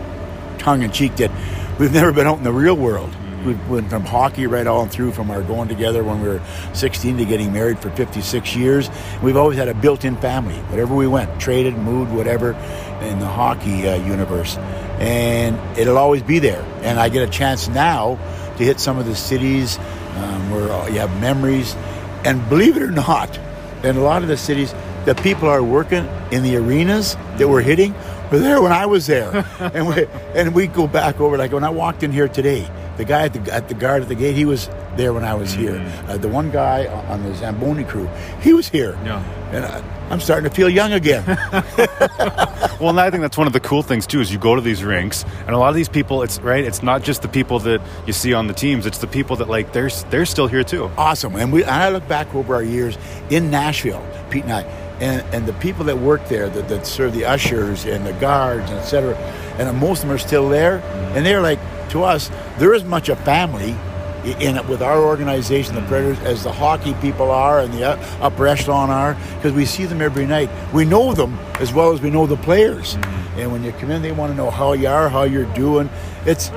[0.58, 1.30] tongue in cheek, that
[1.78, 3.14] we've never been out in the real world.
[3.44, 7.18] We went from hockey right on through from our going together when we were 16
[7.18, 8.90] to getting married for 56 years.
[9.22, 10.56] We've always had a built-in family.
[10.56, 12.54] Wherever we went, traded, moved, whatever,
[13.00, 14.56] in the hockey uh, universe,
[14.98, 16.62] and it'll always be there.
[16.82, 18.18] And I get a chance now
[18.56, 19.78] to hit some of the cities
[20.16, 21.76] um, where uh, you have memories.
[22.24, 23.38] And believe it or not,
[23.84, 27.62] in a lot of the cities, the people are working in the arenas that we're
[27.62, 27.94] hitting
[28.30, 31.64] were there when I was there, and we and we go back over like when
[31.64, 32.68] I walked in here today.
[32.96, 35.34] The guy at the at the guard at the gate, he was there when I
[35.34, 35.78] was here.
[36.08, 38.08] Uh, the one guy on the Zamboni crew,
[38.40, 38.98] he was here.
[39.04, 39.22] Yeah.
[39.52, 41.24] And I, I'm starting to feel young again.
[42.80, 44.20] Well, and I think that's one of the cool things too.
[44.20, 46.62] Is you go to these rinks, and a lot of these people, it's right.
[46.64, 48.86] It's not just the people that you see on the teams.
[48.86, 50.88] It's the people that like they're they're still here too.
[50.96, 51.34] awesome.
[51.34, 52.96] And we and I look back over our years
[53.30, 54.62] in Nashville, Pete and I,
[55.00, 58.70] and, and the people that work there, that, that serve the ushers and the guards,
[58.70, 59.16] and et cetera,
[59.58, 60.78] and most of them are still there.
[61.14, 61.58] And they're like,
[61.90, 63.76] to us, they're as much a family
[64.40, 68.46] in with our organization, the Predators, as the hockey people are and the u- upper
[68.46, 70.50] echelon are, because we see them every night.
[70.74, 72.94] We know them as well as we know the players.
[72.94, 73.40] Mm-hmm.
[73.40, 75.88] And when you come in, they want to know how you are, how you're doing.
[76.26, 76.48] It's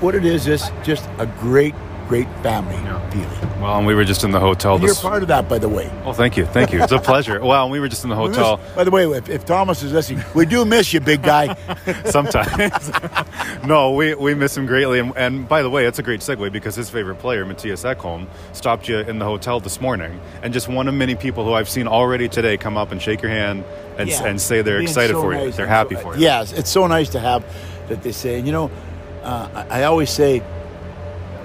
[0.00, 0.46] what it is.
[0.48, 1.74] Is just a great,
[2.12, 2.76] great family
[3.10, 3.60] feeling.
[3.62, 4.74] Well, and we were just in the hotel.
[4.74, 5.90] And you're part of that, by the way.
[6.04, 6.82] oh, thank you, thank you.
[6.82, 7.40] It's a pleasure.
[7.42, 8.60] Well, and we were just in the We miss- hotel.
[8.76, 11.54] by the way, if, if Thomas is listening, we do miss you, big guy.
[12.04, 12.90] sometimes.
[13.66, 14.98] no, we, we miss him greatly.
[14.98, 18.26] And, and by the way, it's a great segue because his favorite player, Mattias Ekholm,
[18.52, 20.20] stopped you in the hotel this morning.
[20.42, 23.22] And just one of many people who I've seen already today come up and shake
[23.22, 23.64] your hand
[23.96, 24.24] and, Yeah.
[24.26, 25.50] and say they're Being excited so for you.
[25.50, 26.20] They're happy so- for you.
[26.24, 27.42] Yes, it's so nice to have
[27.88, 28.38] that they say.
[28.38, 28.70] You know,
[29.22, 30.42] uh, I, I always say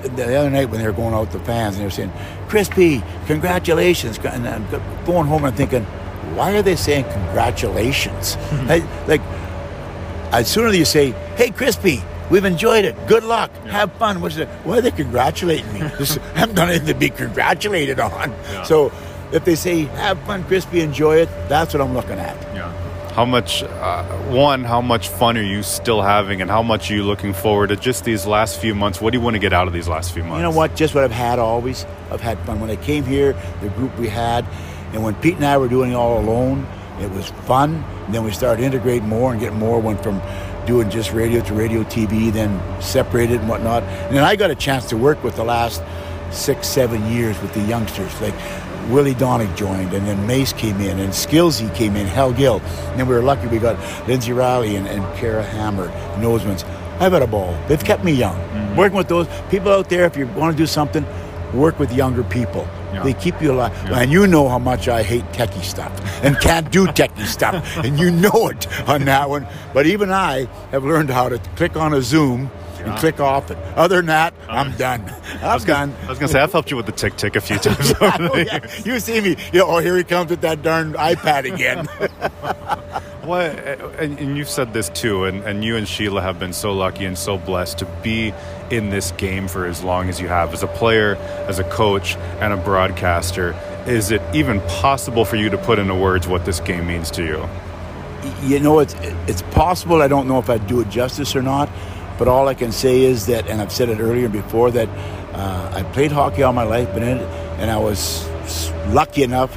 [0.04, 2.12] the other night when they were going out with the fans and they were saying,
[2.48, 4.66] "Crispy, congratulations!" And I'm
[5.06, 5.86] going home and thinking,
[6.36, 8.38] why are they saying congratulations?
[8.70, 9.22] I, like,
[10.32, 12.94] as soon as you say, "Hey, Crispy." We've enjoyed it.
[13.08, 13.50] Good luck.
[13.68, 14.20] Have fun.
[14.20, 14.50] What's it?
[14.66, 15.80] Why are they congratulating me?
[15.98, 18.36] This, I haven't done anything to be congratulated on.
[18.66, 18.92] So,
[19.32, 22.36] if they say "Have fun, Crispy, enjoy it," that's what I'm looking at.
[22.54, 22.70] Yeah.
[23.18, 26.94] How much, uh, one, how much fun are you still having and how much are
[26.94, 29.02] you looking forward to just these last few months?
[29.02, 30.38] What do you want to get out of these last few months?
[30.38, 30.76] You know what?
[30.76, 31.84] Just what I've had always.
[32.12, 32.60] I've had fun.
[32.60, 34.46] When I came here, the group we had,
[34.94, 36.68] and when Pete and I were doing it all alone,
[37.02, 37.84] it was fun.
[38.06, 39.80] And then we started integrating more and getting more.
[39.80, 40.22] Went from
[40.68, 43.82] doing just radio to radio TV, then separated and whatnot.
[43.82, 45.82] And then I got a chance to work with the last
[46.30, 48.22] six, seven years with the youngsters.
[48.22, 48.36] Like
[48.90, 52.60] Willy Daunic joined, and then Mace came in, and Skillsy came in, Hal Gill.
[52.60, 56.64] And then we were lucky we got Lyndsay Rowley and, and Kara Hammer, Nosemans.
[57.00, 57.58] I've had a ball.
[57.68, 58.36] They've kept me young.
[58.36, 58.76] Mm-hmm.
[58.78, 61.06] Working with those people out there, if you want to do something,
[61.54, 62.68] work with younger people.
[62.94, 63.04] Yeah.
[63.04, 63.74] They keep you alive.
[63.92, 65.92] And you know how much I hate techie stuff
[66.24, 67.78] and can't do techie stuff.
[67.78, 69.46] And you know it on that one.
[69.74, 72.50] But even I have learned how to click on a Zoom
[72.88, 73.00] and ah.
[73.00, 73.58] click off it.
[73.76, 75.14] Other than that, I'm done.
[75.42, 75.94] I'm done.
[76.04, 77.94] I was going to say, I've helped you with the tick tick a few times.
[78.00, 78.66] Oh, yeah.
[78.84, 81.88] You see me, you know, oh, here he comes with that darn iPad again.
[83.28, 83.52] Well,
[84.00, 87.04] and, and you've said this too, and, and you and Sheila have been so lucky
[87.04, 88.34] and so blessed to be
[88.72, 90.54] in this game for as long as you have.
[90.54, 93.54] As a player, as a coach, and a broadcaster,
[93.86, 97.26] is it even possible for you to put into words what this game means to
[97.26, 97.50] you?
[98.44, 98.96] you know, it's
[99.28, 100.02] it's possible.
[100.02, 101.70] I don't know if I'd do it justice or not,
[102.18, 104.90] but all I can say is that, and I've said it earlier before, that
[105.34, 107.28] uh, I played hockey all my life, been in it,
[107.60, 108.28] and I was
[108.90, 109.54] lucky enough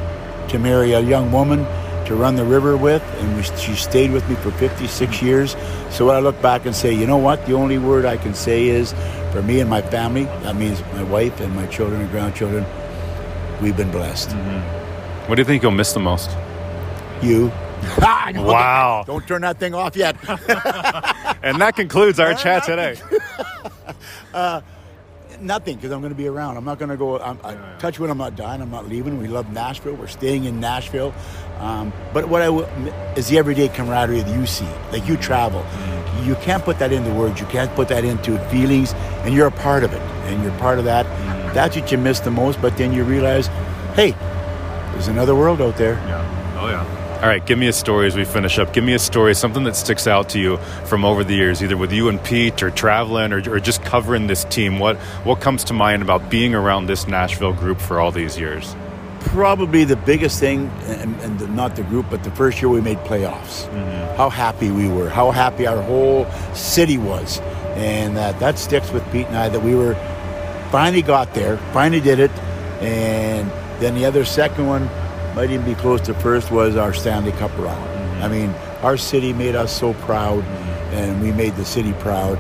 [0.51, 1.65] to marry a young woman
[2.07, 5.55] to run the river with, and we, she stayed with me for 56 years.
[5.91, 8.35] So when I look back and say, you know what, the only word I can
[8.35, 8.93] say is,
[9.33, 12.65] for me and my family, that means my wife and my children and grandchildren,
[13.63, 14.33] we've been blessed.
[15.29, 16.31] What do you think you'll miss the most?
[17.23, 17.51] You.
[18.03, 19.05] Ah, don't- Wow.
[19.07, 20.15] Don't turn that thing off yet.
[21.43, 22.97] And that concludes our uh, chat today.
[24.33, 24.61] Uh,
[25.41, 26.57] nothing, because I'm going to be around.
[26.57, 27.19] I'm not going to go.
[27.19, 28.63] I'm, I, touch wood, I'm not dying.
[28.63, 29.19] I'm not leaving.
[29.19, 29.95] We love Nashville.
[29.95, 31.13] We're staying in Nashville.
[31.59, 32.67] Um, but what I w-
[33.17, 34.69] is the everyday camaraderie that you see.
[34.93, 36.27] Like you travel, mm.
[36.27, 37.41] you can't put that into words.
[37.41, 38.93] You can't put that into feelings,
[39.25, 40.01] and you're a part of it.
[40.31, 41.07] And you're part of that.
[41.07, 41.55] Mm.
[41.55, 42.63] That's what you miss the most.
[42.63, 43.49] But then you realize,
[43.95, 44.13] hey,
[44.93, 45.95] there's another world out there.
[45.95, 46.57] Yeah.
[46.61, 47.00] Oh, yeah.
[47.21, 48.73] All right, give me a story as we finish up.
[48.73, 50.57] Give me a story, something that sticks out to you
[50.87, 54.27] from over the years, either with you and Pete or traveling or, or just covering
[54.27, 54.79] this team.
[54.79, 54.97] What
[55.27, 58.75] what comes to mind about being around this Nashville group for all these years?
[59.21, 62.81] Probably the biggest thing, and, and the, not the group, but the first year we
[62.81, 63.69] made playoffs.
[63.69, 64.17] Mm-hmm.
[64.17, 67.39] How happy we were, how happy our whole city was,
[67.77, 69.95] and that that sticks with Pete and I that we were
[70.71, 72.31] finally got there, finally did it,
[72.81, 74.89] and then the other second one
[75.35, 77.77] might even be close to first was our Stanley Cup run.
[77.77, 78.23] Mm-hmm.
[78.23, 78.51] I mean,
[78.83, 80.95] our city made us so proud, mm-hmm.
[80.95, 82.37] and we made the city proud.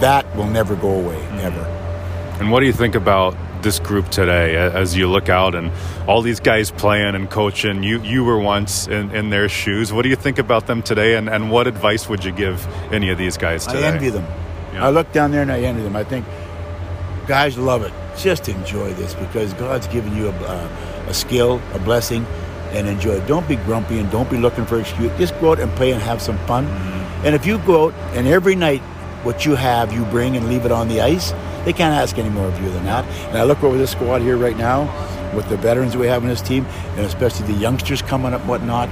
[0.00, 1.38] That will never go away, mm-hmm.
[1.38, 1.64] ever.
[2.40, 5.72] And what do you think about this group today as you look out and
[6.06, 7.82] all these guys playing and coaching?
[7.82, 9.92] You you were once in, in their shoes.
[9.92, 13.10] What do you think about them today, and, and what advice would you give any
[13.10, 13.84] of these guys today?
[13.84, 14.26] I envy them.
[14.72, 14.86] Yeah.
[14.86, 15.96] I look down there and I envy them.
[15.96, 16.24] I think
[17.26, 17.92] guys love it.
[18.16, 22.24] Just enjoy this because God's given you a, a, a skill, a blessing,
[22.72, 23.26] and enjoy it.
[23.26, 25.10] Don't be grumpy and don't be looking for excuse.
[25.18, 26.66] Just go out and play and have some fun.
[26.66, 27.26] Mm-hmm.
[27.26, 28.80] And if you go out and every night
[29.24, 31.32] what you have you bring and leave it on the ice,
[31.64, 33.04] they can't ask any more of you than that.
[33.28, 34.84] And I look over this squad here right now
[35.34, 36.64] with the veterans we have in this team,
[36.96, 38.88] and especially the youngsters coming up, whatnot.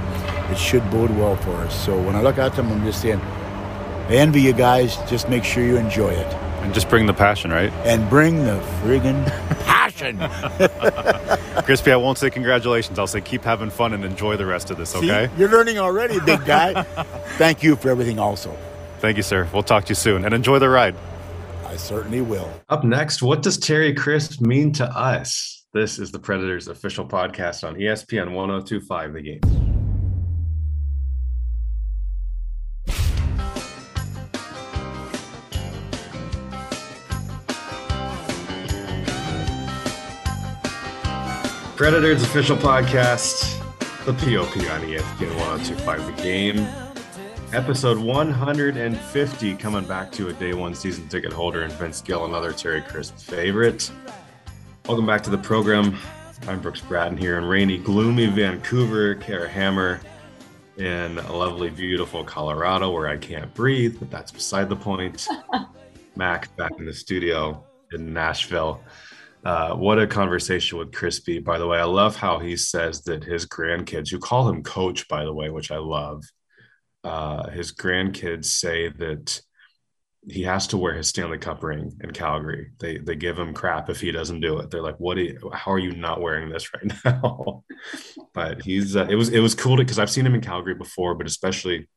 [0.51, 1.85] It should bode well for us.
[1.85, 4.97] So when I look at them, I'm just saying, I envy you guys.
[5.09, 6.33] Just make sure you enjoy it.
[6.61, 7.71] And just bring the passion, right?
[7.85, 9.25] And bring the friggin'
[9.65, 10.17] passion.
[11.63, 12.99] Crispy, I won't say congratulations.
[12.99, 15.27] I'll say keep having fun and enjoy the rest of this, okay?
[15.27, 16.83] See, you're learning already, big guy.
[17.37, 18.55] Thank you for everything also.
[18.99, 19.47] Thank you, sir.
[19.53, 20.95] We'll talk to you soon and enjoy the ride.
[21.65, 22.51] I certainly will.
[22.69, 25.65] Up next, what does Terry Crisp mean to us?
[25.73, 29.76] This is the Predators official podcast on ESPN 1025 The Game.
[41.77, 43.59] Predators official podcast,
[44.03, 46.67] the POP on ESPN 1025 The Game.
[47.53, 52.51] Episode 150 coming back to a day one season ticket holder and Vince Gill, another
[52.51, 53.91] Terry Crisp favorite.
[54.87, 55.95] Welcome back to the program.
[56.47, 60.01] I'm Brooks Bratton here in rainy, gloomy Vancouver, Kara Hammer
[60.77, 65.27] in a lovely, beautiful Colorado where I can't breathe, but that's beside the point.
[66.15, 68.81] Mac back in the studio in Nashville.
[69.43, 71.77] Uh, what a conversation with Crispy, by the way.
[71.77, 75.49] I love how he says that his grandkids, you call him coach, by the way,
[75.49, 76.23] which I love.
[77.03, 79.39] Uh, his grandkids say that
[80.27, 82.71] he has to wear his Stanley Cup ring in Calgary.
[82.79, 84.69] They they give him crap if he doesn't do it.
[84.69, 85.17] They're like, "What?
[85.17, 87.63] Are you, how are you not wearing this right now?"
[88.33, 90.75] but he's uh, it was it was cool to because I've seen him in Calgary
[90.75, 91.87] before, but especially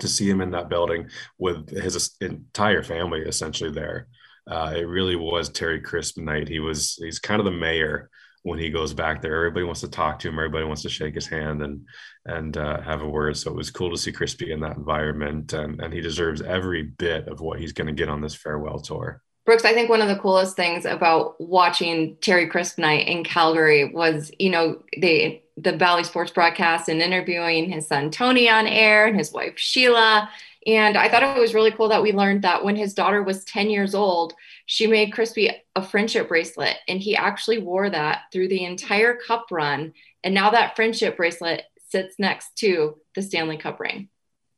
[0.00, 1.08] to see him in that building
[1.38, 4.08] with his entire family essentially there
[4.46, 6.48] uh, it really was Terry Crisp night.
[6.48, 8.10] He was he's kind of the mayor
[8.42, 9.36] when he goes back there.
[9.36, 10.38] Everybody wants to talk to him.
[10.38, 11.86] Everybody wants to shake his hand and
[12.26, 13.36] and uh, have a word.
[13.36, 16.82] So it was cool to see Crispy in that environment, and and he deserves every
[16.82, 19.22] bit of what he's going to get on this farewell tour.
[19.46, 23.90] Brooks, I think one of the coolest things about watching Terry Crisp night in Calgary
[23.92, 29.06] was, you know, the the Bally Sports broadcast and interviewing his son Tony on air
[29.06, 30.28] and his wife Sheila
[30.66, 33.44] and I thought it was really cool that we learned that when his daughter was
[33.44, 34.32] 10 years old,
[34.66, 36.76] she made Crispy a friendship bracelet.
[36.88, 39.92] And he actually wore that through the entire cup run.
[40.22, 44.08] And now that friendship bracelet sits next to the Stanley Cup ring.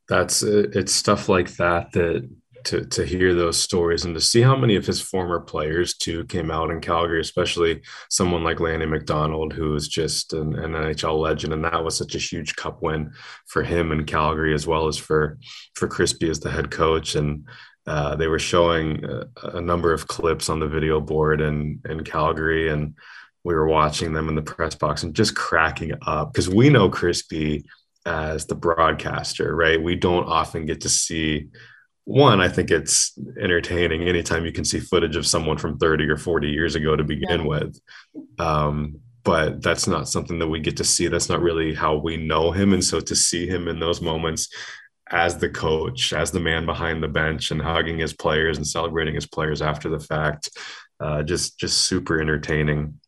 [0.07, 2.29] That's it's stuff like that that
[2.65, 6.25] to to hear those stories and to see how many of his former players too
[6.25, 11.19] came out in Calgary, especially someone like Lanny McDonald, who is just an, an, NHL
[11.19, 13.11] legend, and that was such a huge Cup win
[13.45, 15.37] for him in Calgary as well as for
[15.75, 17.15] for Crispy as the head coach.
[17.15, 17.47] And
[17.85, 19.27] uh, they were showing a,
[19.57, 22.95] a, number of clips on the video board in in Calgary, and
[23.43, 26.89] we were watching them in the press box and just cracking up because we know
[26.89, 27.65] Crispy
[28.07, 29.81] as the broadcaster, right?
[29.81, 31.49] We don't often get to see
[32.07, 36.15] one, I think it's entertaining anytime you can see footage of someone from 30 or
[36.15, 37.45] 40 years ago to begin yeah.
[37.45, 37.81] with.
[38.39, 41.09] Um, but that's not something that we get to see.
[41.09, 42.71] That's not really how we know him.
[42.71, 44.47] And so to see him in those moments
[45.11, 49.13] as the coach, as the man behind the bench and hugging his players and celebrating
[49.13, 50.49] his players after the fact,
[51.01, 53.01] uh, just just super entertaining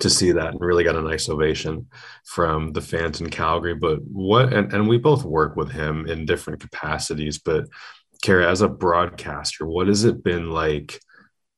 [0.00, 1.86] to see that and really got a nice ovation
[2.24, 3.74] from the fans in Calgary.
[3.74, 7.66] But what and, and we both work with him in different capacities, but
[8.24, 10.98] Kara, as a broadcaster, what has it been like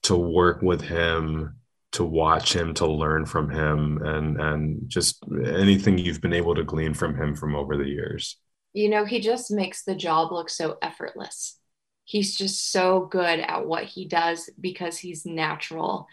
[0.03, 1.61] to work with him,
[1.93, 6.65] to watch him, to learn from him, and and just anything you've been able to
[6.65, 8.37] glean from him from over the years?
[8.73, 11.57] You know, he just makes the job look so effortless.
[12.03, 16.09] He's just so good at what he does because he's natural.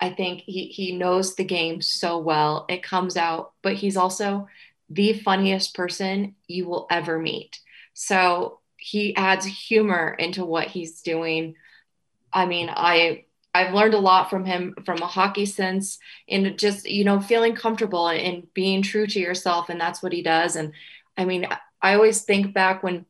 [0.00, 2.64] I think he he knows the game so well.
[2.68, 4.46] It comes out, but he's also
[4.88, 7.58] the funniest person you will ever meet.
[7.92, 11.56] So he adds humor into what he's doing.
[12.32, 16.88] I mean, I I've learned a lot from him from a hockey sense and just
[16.88, 20.72] you know feeling comfortable and being true to yourself and that's what he does and
[21.16, 21.48] I mean
[21.82, 23.06] I always think back when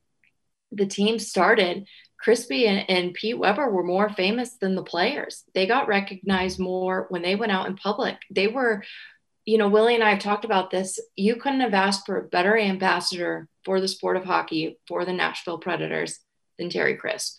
[0.72, 1.86] the team started
[2.18, 5.44] Crispy and, and Pete Weber were more famous than the players.
[5.52, 8.16] They got recognized more when they went out in public.
[8.30, 8.82] They were,
[9.46, 11.00] you know, Willie and I have talked about this.
[11.16, 15.12] You couldn't have asked for a better ambassador for the sport of hockey for the
[15.12, 16.18] Nashville Predators
[16.58, 17.38] than Terry Crisp.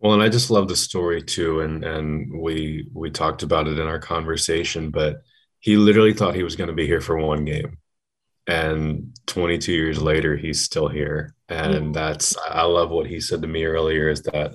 [0.00, 3.78] Well, and I just love the story too, and and we we talked about it
[3.78, 5.22] in our conversation, but
[5.60, 7.78] he literally thought he was going to be here for one game
[8.46, 13.48] and 22 years later he's still here and that's i love what he said to
[13.48, 14.54] me earlier is that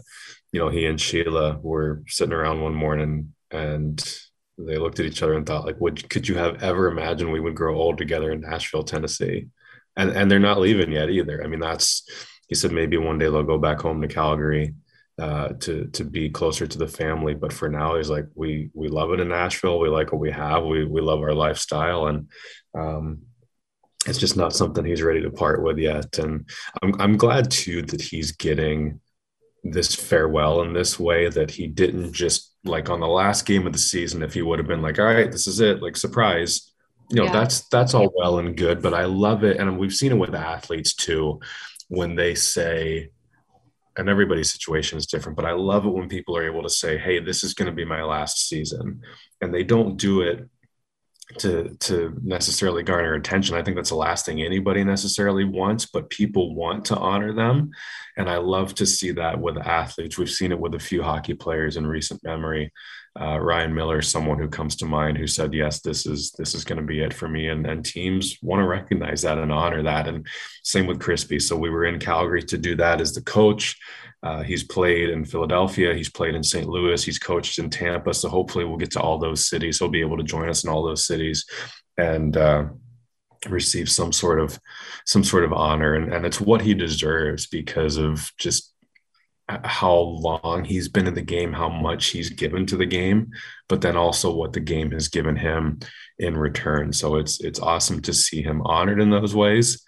[0.51, 4.20] you know he and sheila were sitting around one morning and
[4.68, 7.39] they looked at each other and thought like would could you have ever imagined we
[7.39, 9.47] would grow old together in nashville tennessee
[9.95, 12.03] and and they're not leaving yet either i mean that's
[12.47, 14.74] he said maybe one day they'll go back home to calgary
[15.20, 17.34] uh, to to be closer to the family.
[17.34, 19.80] But for now, he's like we we love it in Nashville.
[19.80, 20.64] We like what we have.
[20.64, 22.30] We we love our lifestyle, and
[22.74, 23.20] um,
[24.07, 26.18] it's just not something he's ready to part with yet.
[26.18, 26.49] And
[26.82, 29.01] I'm I'm glad too that he's getting
[29.64, 33.74] this farewell in this way that he didn't just like on the last game of
[33.74, 36.72] the season if he would have been like all right this is it like surprise
[37.10, 37.32] you know yeah.
[37.32, 40.36] that's that's all well and good but i love it and we've seen it with
[40.36, 41.39] athletes too
[41.88, 43.10] when they say
[43.97, 46.97] and everybody's situation is different but i love it when people are able to say
[46.97, 49.01] hey this is going to be my last season
[49.41, 50.47] and they don't do it
[51.38, 53.56] to to necessarily garner attention.
[53.56, 57.72] I think that's the last thing anybody necessarily wants, but people want to honor them.
[58.18, 60.18] And I love to see that with athletes.
[60.18, 62.74] We've seen it with a few hockey players in recent memory.
[63.20, 66.63] Uh, Ryan Miller, someone who comes to mind, who said, "Yes, this is this is
[66.63, 69.84] going to be it for me." And and teams want to recognize that and honor
[69.84, 70.07] that.
[70.07, 70.26] And
[70.63, 71.39] same with Crispy.
[71.39, 73.78] So we were in Calgary to do that as the coach.
[74.22, 75.93] Uh, he's played in Philadelphia.
[75.93, 76.67] He's played in St.
[76.67, 77.03] Louis.
[77.03, 78.13] He's coached in Tampa.
[78.13, 79.80] So hopefully we'll get to all those cities.
[79.80, 81.45] He'll be able to join us in all those cities
[81.97, 82.65] and uh,
[83.47, 84.59] receive some sort of
[85.05, 85.93] some sort of honor.
[85.95, 88.74] And, and it's what he deserves because of just
[89.64, 93.32] how long he's been in the game, how much he's given to the game,
[93.68, 95.80] but then also what the game has given him
[96.20, 96.93] in return.
[96.93, 99.84] So it's it's awesome to see him honored in those ways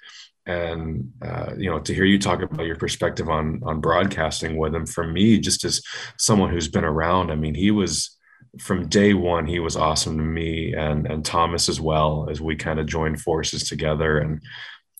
[0.47, 4.73] and uh, you know to hear you talk about your perspective on on broadcasting with
[4.73, 5.83] him from me just as
[6.17, 8.17] someone who's been around i mean he was
[8.59, 12.55] from day one he was awesome to me and and thomas as well as we
[12.55, 14.41] kind of joined forces together and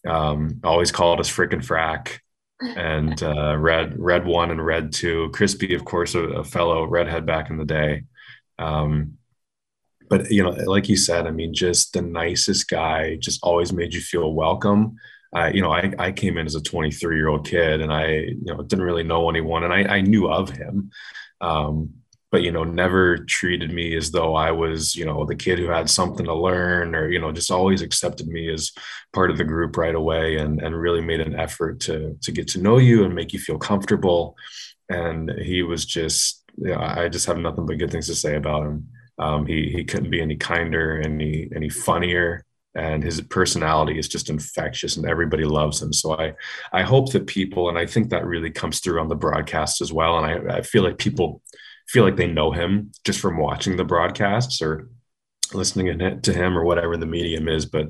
[0.08, 2.20] um, always called us frickin' frack
[2.62, 5.30] and uh, red red one and red two.
[5.34, 8.04] Crispy of course a, a fellow redhead back in the day.
[8.60, 9.18] Um,
[10.10, 13.94] but you know like you said i mean just the nicest guy just always made
[13.94, 14.98] you feel welcome.
[15.34, 18.08] I, you know, I, I came in as a 23 year old kid and I,
[18.08, 20.92] you know, didn't really know anyone and I, I knew of him.
[21.40, 22.01] Um,
[22.32, 25.68] but, you know, never treated me as though I was, you know, the kid who
[25.68, 28.72] had something to learn or, you know, just always accepted me as
[29.12, 32.48] part of the group right away and, and really made an effort to, to get
[32.50, 34.38] to know you and make you feel comfortable.
[34.88, 38.38] And he was just, you know, I just have nothing but good things to say
[38.38, 38.88] about him.
[39.20, 44.30] Um, he, he couldn't be any kinder, any, any funnier and his personality is just
[44.30, 46.34] infectious and everybody loves him so i
[46.72, 49.92] i hope that people and i think that really comes through on the broadcast as
[49.92, 51.42] well and i, I feel like people
[51.92, 54.90] feel like they know him just from watching the broadcasts or
[55.54, 57.88] listening to him or whatever the medium is but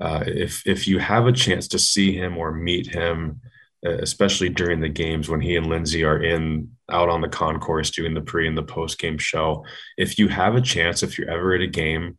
[0.00, 3.40] uh, if if you have a chance to see him or meet him
[3.82, 8.14] especially during the games when he and lindsay are in out on the concourse doing
[8.14, 9.64] the pre and the post game show
[9.98, 12.16] if you have a chance if you're ever at a game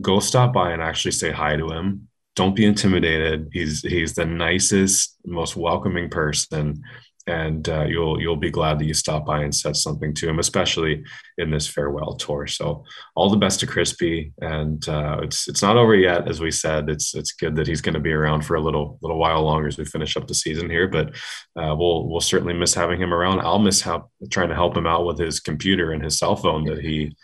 [0.00, 2.08] go stop by and actually say hi to him.
[2.34, 3.48] Don't be intimidated.
[3.52, 6.82] He's he's the nicest, most welcoming person
[7.26, 10.38] and uh, you'll you'll be glad that you stopped by and said something to him,
[10.38, 11.04] especially
[11.38, 12.46] in this farewell tour.
[12.46, 16.50] So all the best to Crispy, and uh, it's it's not over yet, as we
[16.50, 16.88] said.
[16.88, 19.66] It's it's good that he's going to be around for a little little while longer
[19.66, 20.86] as we finish up the season here.
[20.86, 21.16] But
[21.56, 23.40] uh, we'll we'll certainly miss having him around.
[23.40, 26.64] I'll miss help trying to help him out with his computer and his cell phone
[26.64, 27.16] that he,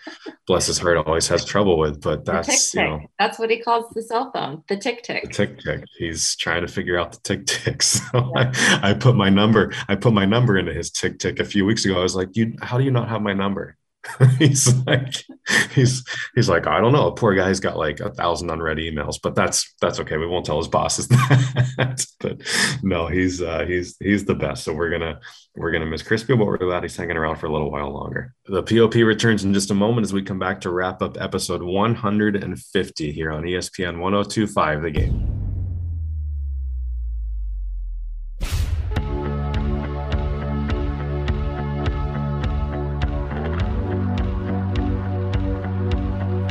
[0.46, 2.00] bless his heart, always has trouble with.
[2.00, 5.30] But that's you know that's what he calls the cell phone, the tick tick.
[5.30, 5.84] Tick tick.
[5.98, 7.82] He's trying to figure out the tick tick.
[7.82, 8.02] So
[8.36, 8.52] yeah.
[8.82, 9.72] I, I put my number.
[9.88, 11.98] I put my number into his tick tick a few weeks ago.
[11.98, 13.76] I was like, "You, how do you not have my number?"
[14.38, 15.24] he's like
[15.70, 17.06] he's he's like i don't know.
[17.06, 20.16] A poor guy's got like a thousand unread emails but that's that's okay.
[20.16, 22.04] We won't tell his bosses that.
[22.20, 22.40] But
[22.82, 24.64] no he's uh he's he's the best.
[24.64, 25.20] So we're gonna
[25.54, 28.34] we're gonna miss crispy but we're glad he's hanging around for a little while longer.
[28.46, 31.62] The pop returns in just a moment as we come back to wrap up episode
[31.62, 35.31] 150 here on espn 1025 the game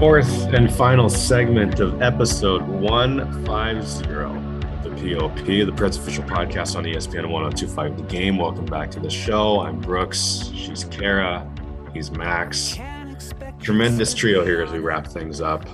[0.02, 6.86] fourth and final segment of episode 150 of the POP, the Preds official podcast on
[6.86, 8.40] ESPN 1025 The Game.
[8.40, 9.60] Welcome back to the show.
[9.60, 10.50] I'm Brooks.
[10.56, 11.48] She's Kara.
[11.94, 12.80] He's Max.
[13.60, 15.68] Tremendous trio here as we wrap things up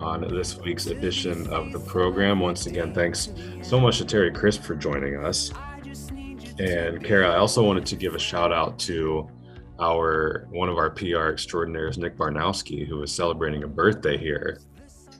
[0.00, 2.40] on this week's edition of the program.
[2.40, 3.28] Once again, thanks
[3.60, 5.52] so much to Terry Crisp for joining us.
[6.58, 9.28] And Kara, I also wanted to give a shout out to
[9.82, 14.60] our one of our PR extraordinaires, Nick Barnowski, who was celebrating a birthday here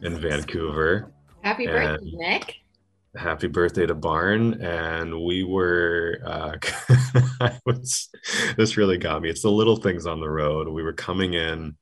[0.02, 1.12] in Vancouver.
[1.42, 2.56] Happy birthday, Nick.
[3.16, 4.62] Happy birthday to Barn.
[4.62, 6.56] And we were uh
[7.40, 8.08] I was
[8.56, 9.30] this really got me.
[9.30, 10.68] It's the little things on the road.
[10.68, 11.76] We were coming in,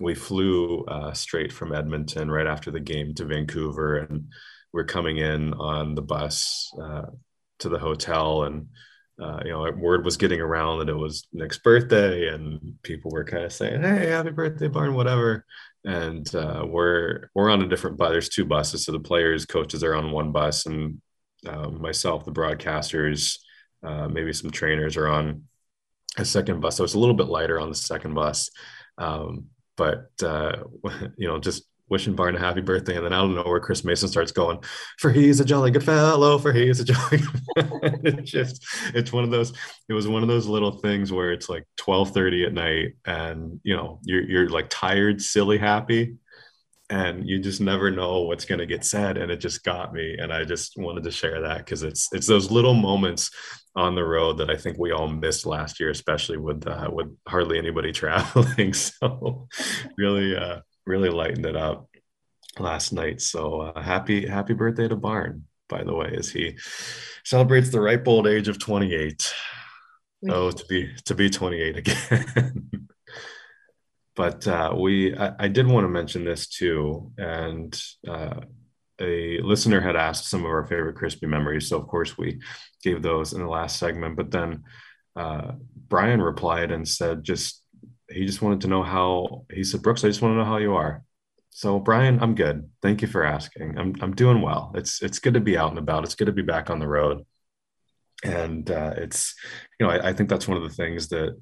[0.00, 4.28] we flew uh, straight from Edmonton right after the game to Vancouver, and
[4.72, 7.06] we're coming in on the bus uh,
[7.60, 8.68] to the hotel and
[9.20, 13.24] uh, you know, word was getting around that it was Nick's birthday, and people were
[13.24, 15.44] kind of saying, "Hey, happy birthday, Barn!" Whatever.
[15.84, 18.10] And uh, we're we're on a different bus.
[18.10, 21.00] There's two buses, so the players, coaches are on one bus, and
[21.46, 23.38] uh, myself, the broadcasters,
[23.82, 25.44] uh, maybe some trainers are on
[26.18, 26.76] a second bus.
[26.76, 28.50] So it's a little bit lighter on the second bus,
[28.98, 29.46] um,
[29.76, 30.56] but uh,
[31.16, 33.84] you know, just wishing Barn a happy birthday, and then I don't know where Chris
[33.84, 34.58] Mason starts going,
[34.98, 37.20] "For he's a jolly good fellow, for he's a jolly."
[37.56, 38.64] it's just,
[38.94, 39.52] it's one of those.
[39.88, 43.60] It was one of those little things where it's like twelve thirty at night, and
[43.62, 46.16] you know, you're you're like tired, silly, happy,
[46.90, 50.16] and you just never know what's going to get said, and it just got me,
[50.18, 53.30] and I just wanted to share that because it's it's those little moments
[53.76, 57.14] on the road that I think we all missed last year, especially with uh, with
[57.28, 58.72] hardly anybody traveling.
[58.72, 59.48] So,
[59.96, 60.36] really.
[60.36, 61.88] Uh, really lightened it up
[62.58, 63.20] last night.
[63.20, 66.58] So uh, happy happy birthday to Barn, by the way, as he
[67.24, 69.34] celebrates the ripe old age of 28.
[70.30, 72.88] Oh, to be to be 28 again.
[74.16, 77.78] but uh, we I, I, did want to mention this too, and
[78.08, 78.40] uh,
[79.00, 81.68] a listener had asked some of our favorite crispy memories.
[81.68, 82.40] So of course we
[82.82, 84.16] gave those in the last segment.
[84.16, 84.64] But then
[85.14, 85.52] uh,
[85.88, 87.62] Brian replied and said just
[88.08, 90.58] he just wanted to know how he said, Brooks, I just want to know how
[90.58, 91.04] you are.
[91.50, 92.68] So Brian, I'm good.
[92.82, 93.78] Thank you for asking.
[93.78, 94.72] I'm I'm doing well.
[94.74, 96.04] It's it's good to be out and about.
[96.04, 97.24] It's good to be back on the road.
[98.24, 99.34] And uh, it's
[99.80, 101.36] you know I, I think that's one of the things that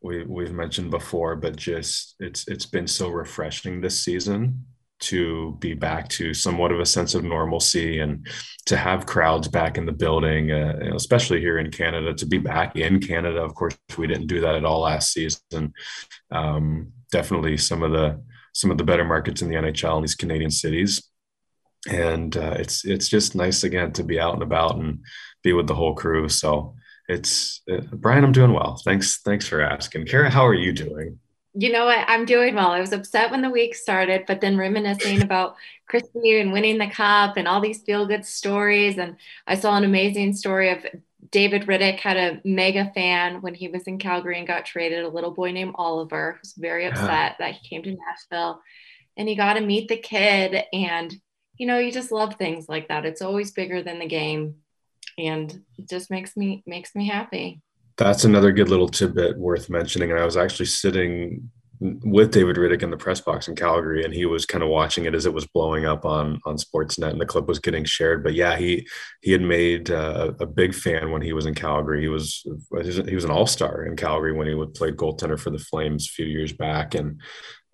[0.00, 4.64] we we've mentioned before, but just it's it's been so refreshing this season
[5.04, 8.26] to be back to somewhat of a sense of normalcy and
[8.66, 12.76] to have crowds back in the building, uh, especially here in Canada, to be back
[12.76, 13.40] in Canada.
[13.40, 15.72] Of course, we didn't do that at all last season.
[16.30, 18.20] Um, definitely some of the
[18.52, 21.10] some of the better markets in the NHL in these Canadian cities,
[21.90, 25.00] and uh, it's it's just nice again to be out and about and
[25.42, 26.28] be with the whole crew.
[26.28, 26.74] So
[27.08, 28.80] it's uh, Brian, I'm doing well.
[28.84, 30.06] Thanks, thanks for asking.
[30.06, 31.18] Kara, how are you doing?
[31.56, 32.04] You know what?
[32.08, 32.70] I'm doing well.
[32.70, 35.56] I was upset when the week started, but then reminiscing about
[35.88, 38.98] Crispy and winning the cup and all these feel good stories.
[38.98, 40.84] And I saw an amazing story of
[41.30, 45.08] David Rittich had a mega fan when he was in Calgary and got traded, a
[45.08, 47.34] little boy named Oliver, who's very upset yeah.
[47.38, 48.60] that he came to Nashville
[49.16, 50.64] and he got to meet the kid.
[50.72, 51.14] And,
[51.56, 53.04] you know, you just love things like that.
[53.04, 54.56] It's always bigger than the game.
[55.18, 57.62] And it just makes me makes me happy.
[57.96, 60.10] That's another good little tidbit worth mentioning.
[60.10, 64.14] And I was actually sitting with David Rittich in the press box in Calgary, and
[64.14, 67.20] he was kind of watching it as it was blowing up on on Sportsnet, and
[67.20, 68.22] the clip was getting shared.
[68.22, 68.86] But yeah, he
[69.22, 72.00] he had made uh, a big fan when he was in Calgary.
[72.00, 72.46] He was
[73.06, 76.06] he was an all star in Calgary when he would play goaltender for the Flames
[76.06, 77.20] a few years back, and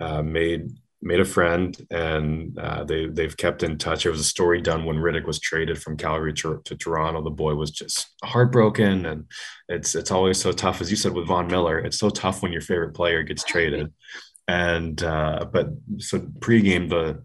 [0.01, 0.71] uh, made
[1.03, 4.05] made a friend and uh, they they've kept in touch.
[4.05, 7.23] It was a story done when Rittich was traded from Calgary to, to, Toronto.
[7.23, 9.25] The boy was just heartbroken, and
[9.69, 11.79] it's it's always so tough, as you said with Von Miller.
[11.79, 13.93] It's so tough when your favorite player gets traded.
[14.49, 17.23] And uh, but so pregame the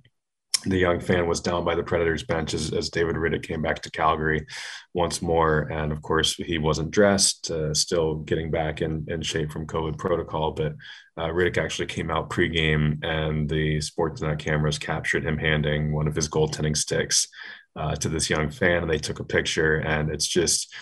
[0.66, 3.82] the young fan was down by the Predators bench as, as David Rittich came back
[3.82, 4.46] to Calgary
[4.94, 5.72] once more.
[5.72, 9.98] And of course, he wasn't dressed, uh, still getting back in, in shape from COVID
[9.98, 10.52] protocol.
[10.52, 10.74] But
[11.18, 16.16] uh, Rittich actually came out pregame, and the Sportsnet cameras captured him handing one of
[16.16, 17.28] his goaltending sticks
[17.76, 18.82] uh, to this young fan.
[18.82, 20.74] And they took a picture, and it's just,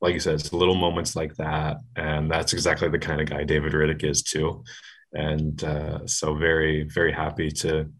[0.00, 1.76] like you said, it's little moments like that.
[1.94, 4.64] And that's exactly the kind of guy David Rittich is, too
[5.12, 7.90] and uh, so very very happy to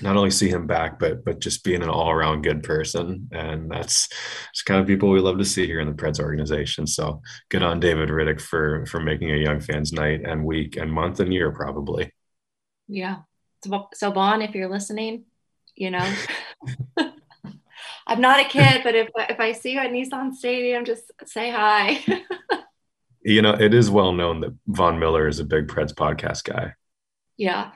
[0.00, 3.70] not only see him back, but but just being an all around good person, and
[3.70, 4.08] that's
[4.50, 6.86] it's kind of people we love to see here in the Preds organization.
[6.86, 7.20] So
[7.50, 11.20] good on David Rittich for for making a young fans night and week and month
[11.20, 12.12] and year probably.
[12.88, 13.18] Yeah.
[13.94, 15.24] So, Vaughn, if you're listening,
[15.76, 16.14] you know,
[18.06, 21.50] I'm not a kid, but if if I see you at Nissan Stadium, just say
[21.50, 22.04] hi.
[23.22, 26.74] you know, it is well known that Von Miller is a big Preds podcast guy.
[27.36, 27.70] Yeah.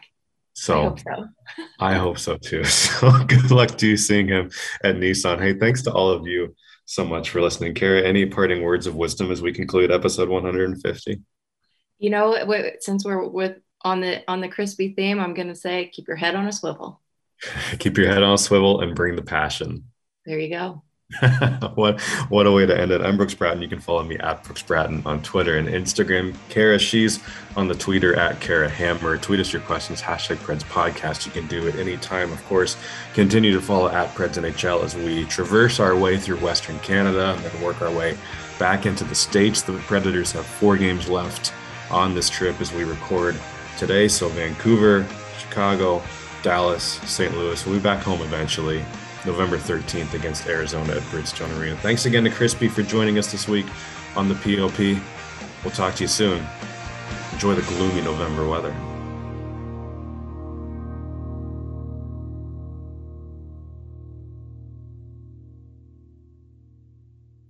[0.56, 1.28] So I hope so.
[1.80, 2.64] I hope so too.
[2.64, 4.50] So good luck to you seeing him
[4.82, 5.38] at Nissan.
[5.38, 6.54] Hey, thanks to all of you
[6.86, 7.74] so much for listening.
[7.74, 11.20] Kara, any parting words of wisdom as we conclude episode 150?
[11.98, 15.90] You know, since we're with on the on the crispy theme, I'm going to say
[15.92, 17.02] keep your head on a swivel.
[17.78, 19.84] keep your head on a swivel and bring the passion.
[20.24, 20.82] There you go.
[21.74, 22.00] what
[22.30, 23.00] what a way to end it.
[23.00, 23.62] I'm Brooks Bratton.
[23.62, 26.34] You can follow me at Brooks Bratton on Twitter and Instagram.
[26.48, 27.20] Kara, she's
[27.54, 29.16] on the Twitter at Kara Hammer.
[29.16, 31.24] Tweet us your questions, hashtag Preds Podcast.
[31.24, 32.76] You can do it anytime, of course.
[33.14, 37.44] Continue to follow at Preds NHL as we traverse our way through Western Canada and
[37.44, 38.18] then work our way
[38.58, 39.62] back into the States.
[39.62, 41.52] The Predators have four games left
[41.88, 43.36] on this trip as we record
[43.78, 44.08] today.
[44.08, 45.06] So Vancouver,
[45.38, 46.02] Chicago,
[46.42, 47.32] Dallas, St.
[47.36, 47.64] Louis.
[47.64, 48.84] We'll be back home eventually.
[49.26, 51.76] November 13th against Arizona at Bridgestone Arena.
[51.78, 53.66] Thanks again to Crispy for joining us this week
[54.16, 54.78] on the POP.
[55.64, 56.46] We'll talk to you soon.
[57.32, 58.74] Enjoy the gloomy November weather.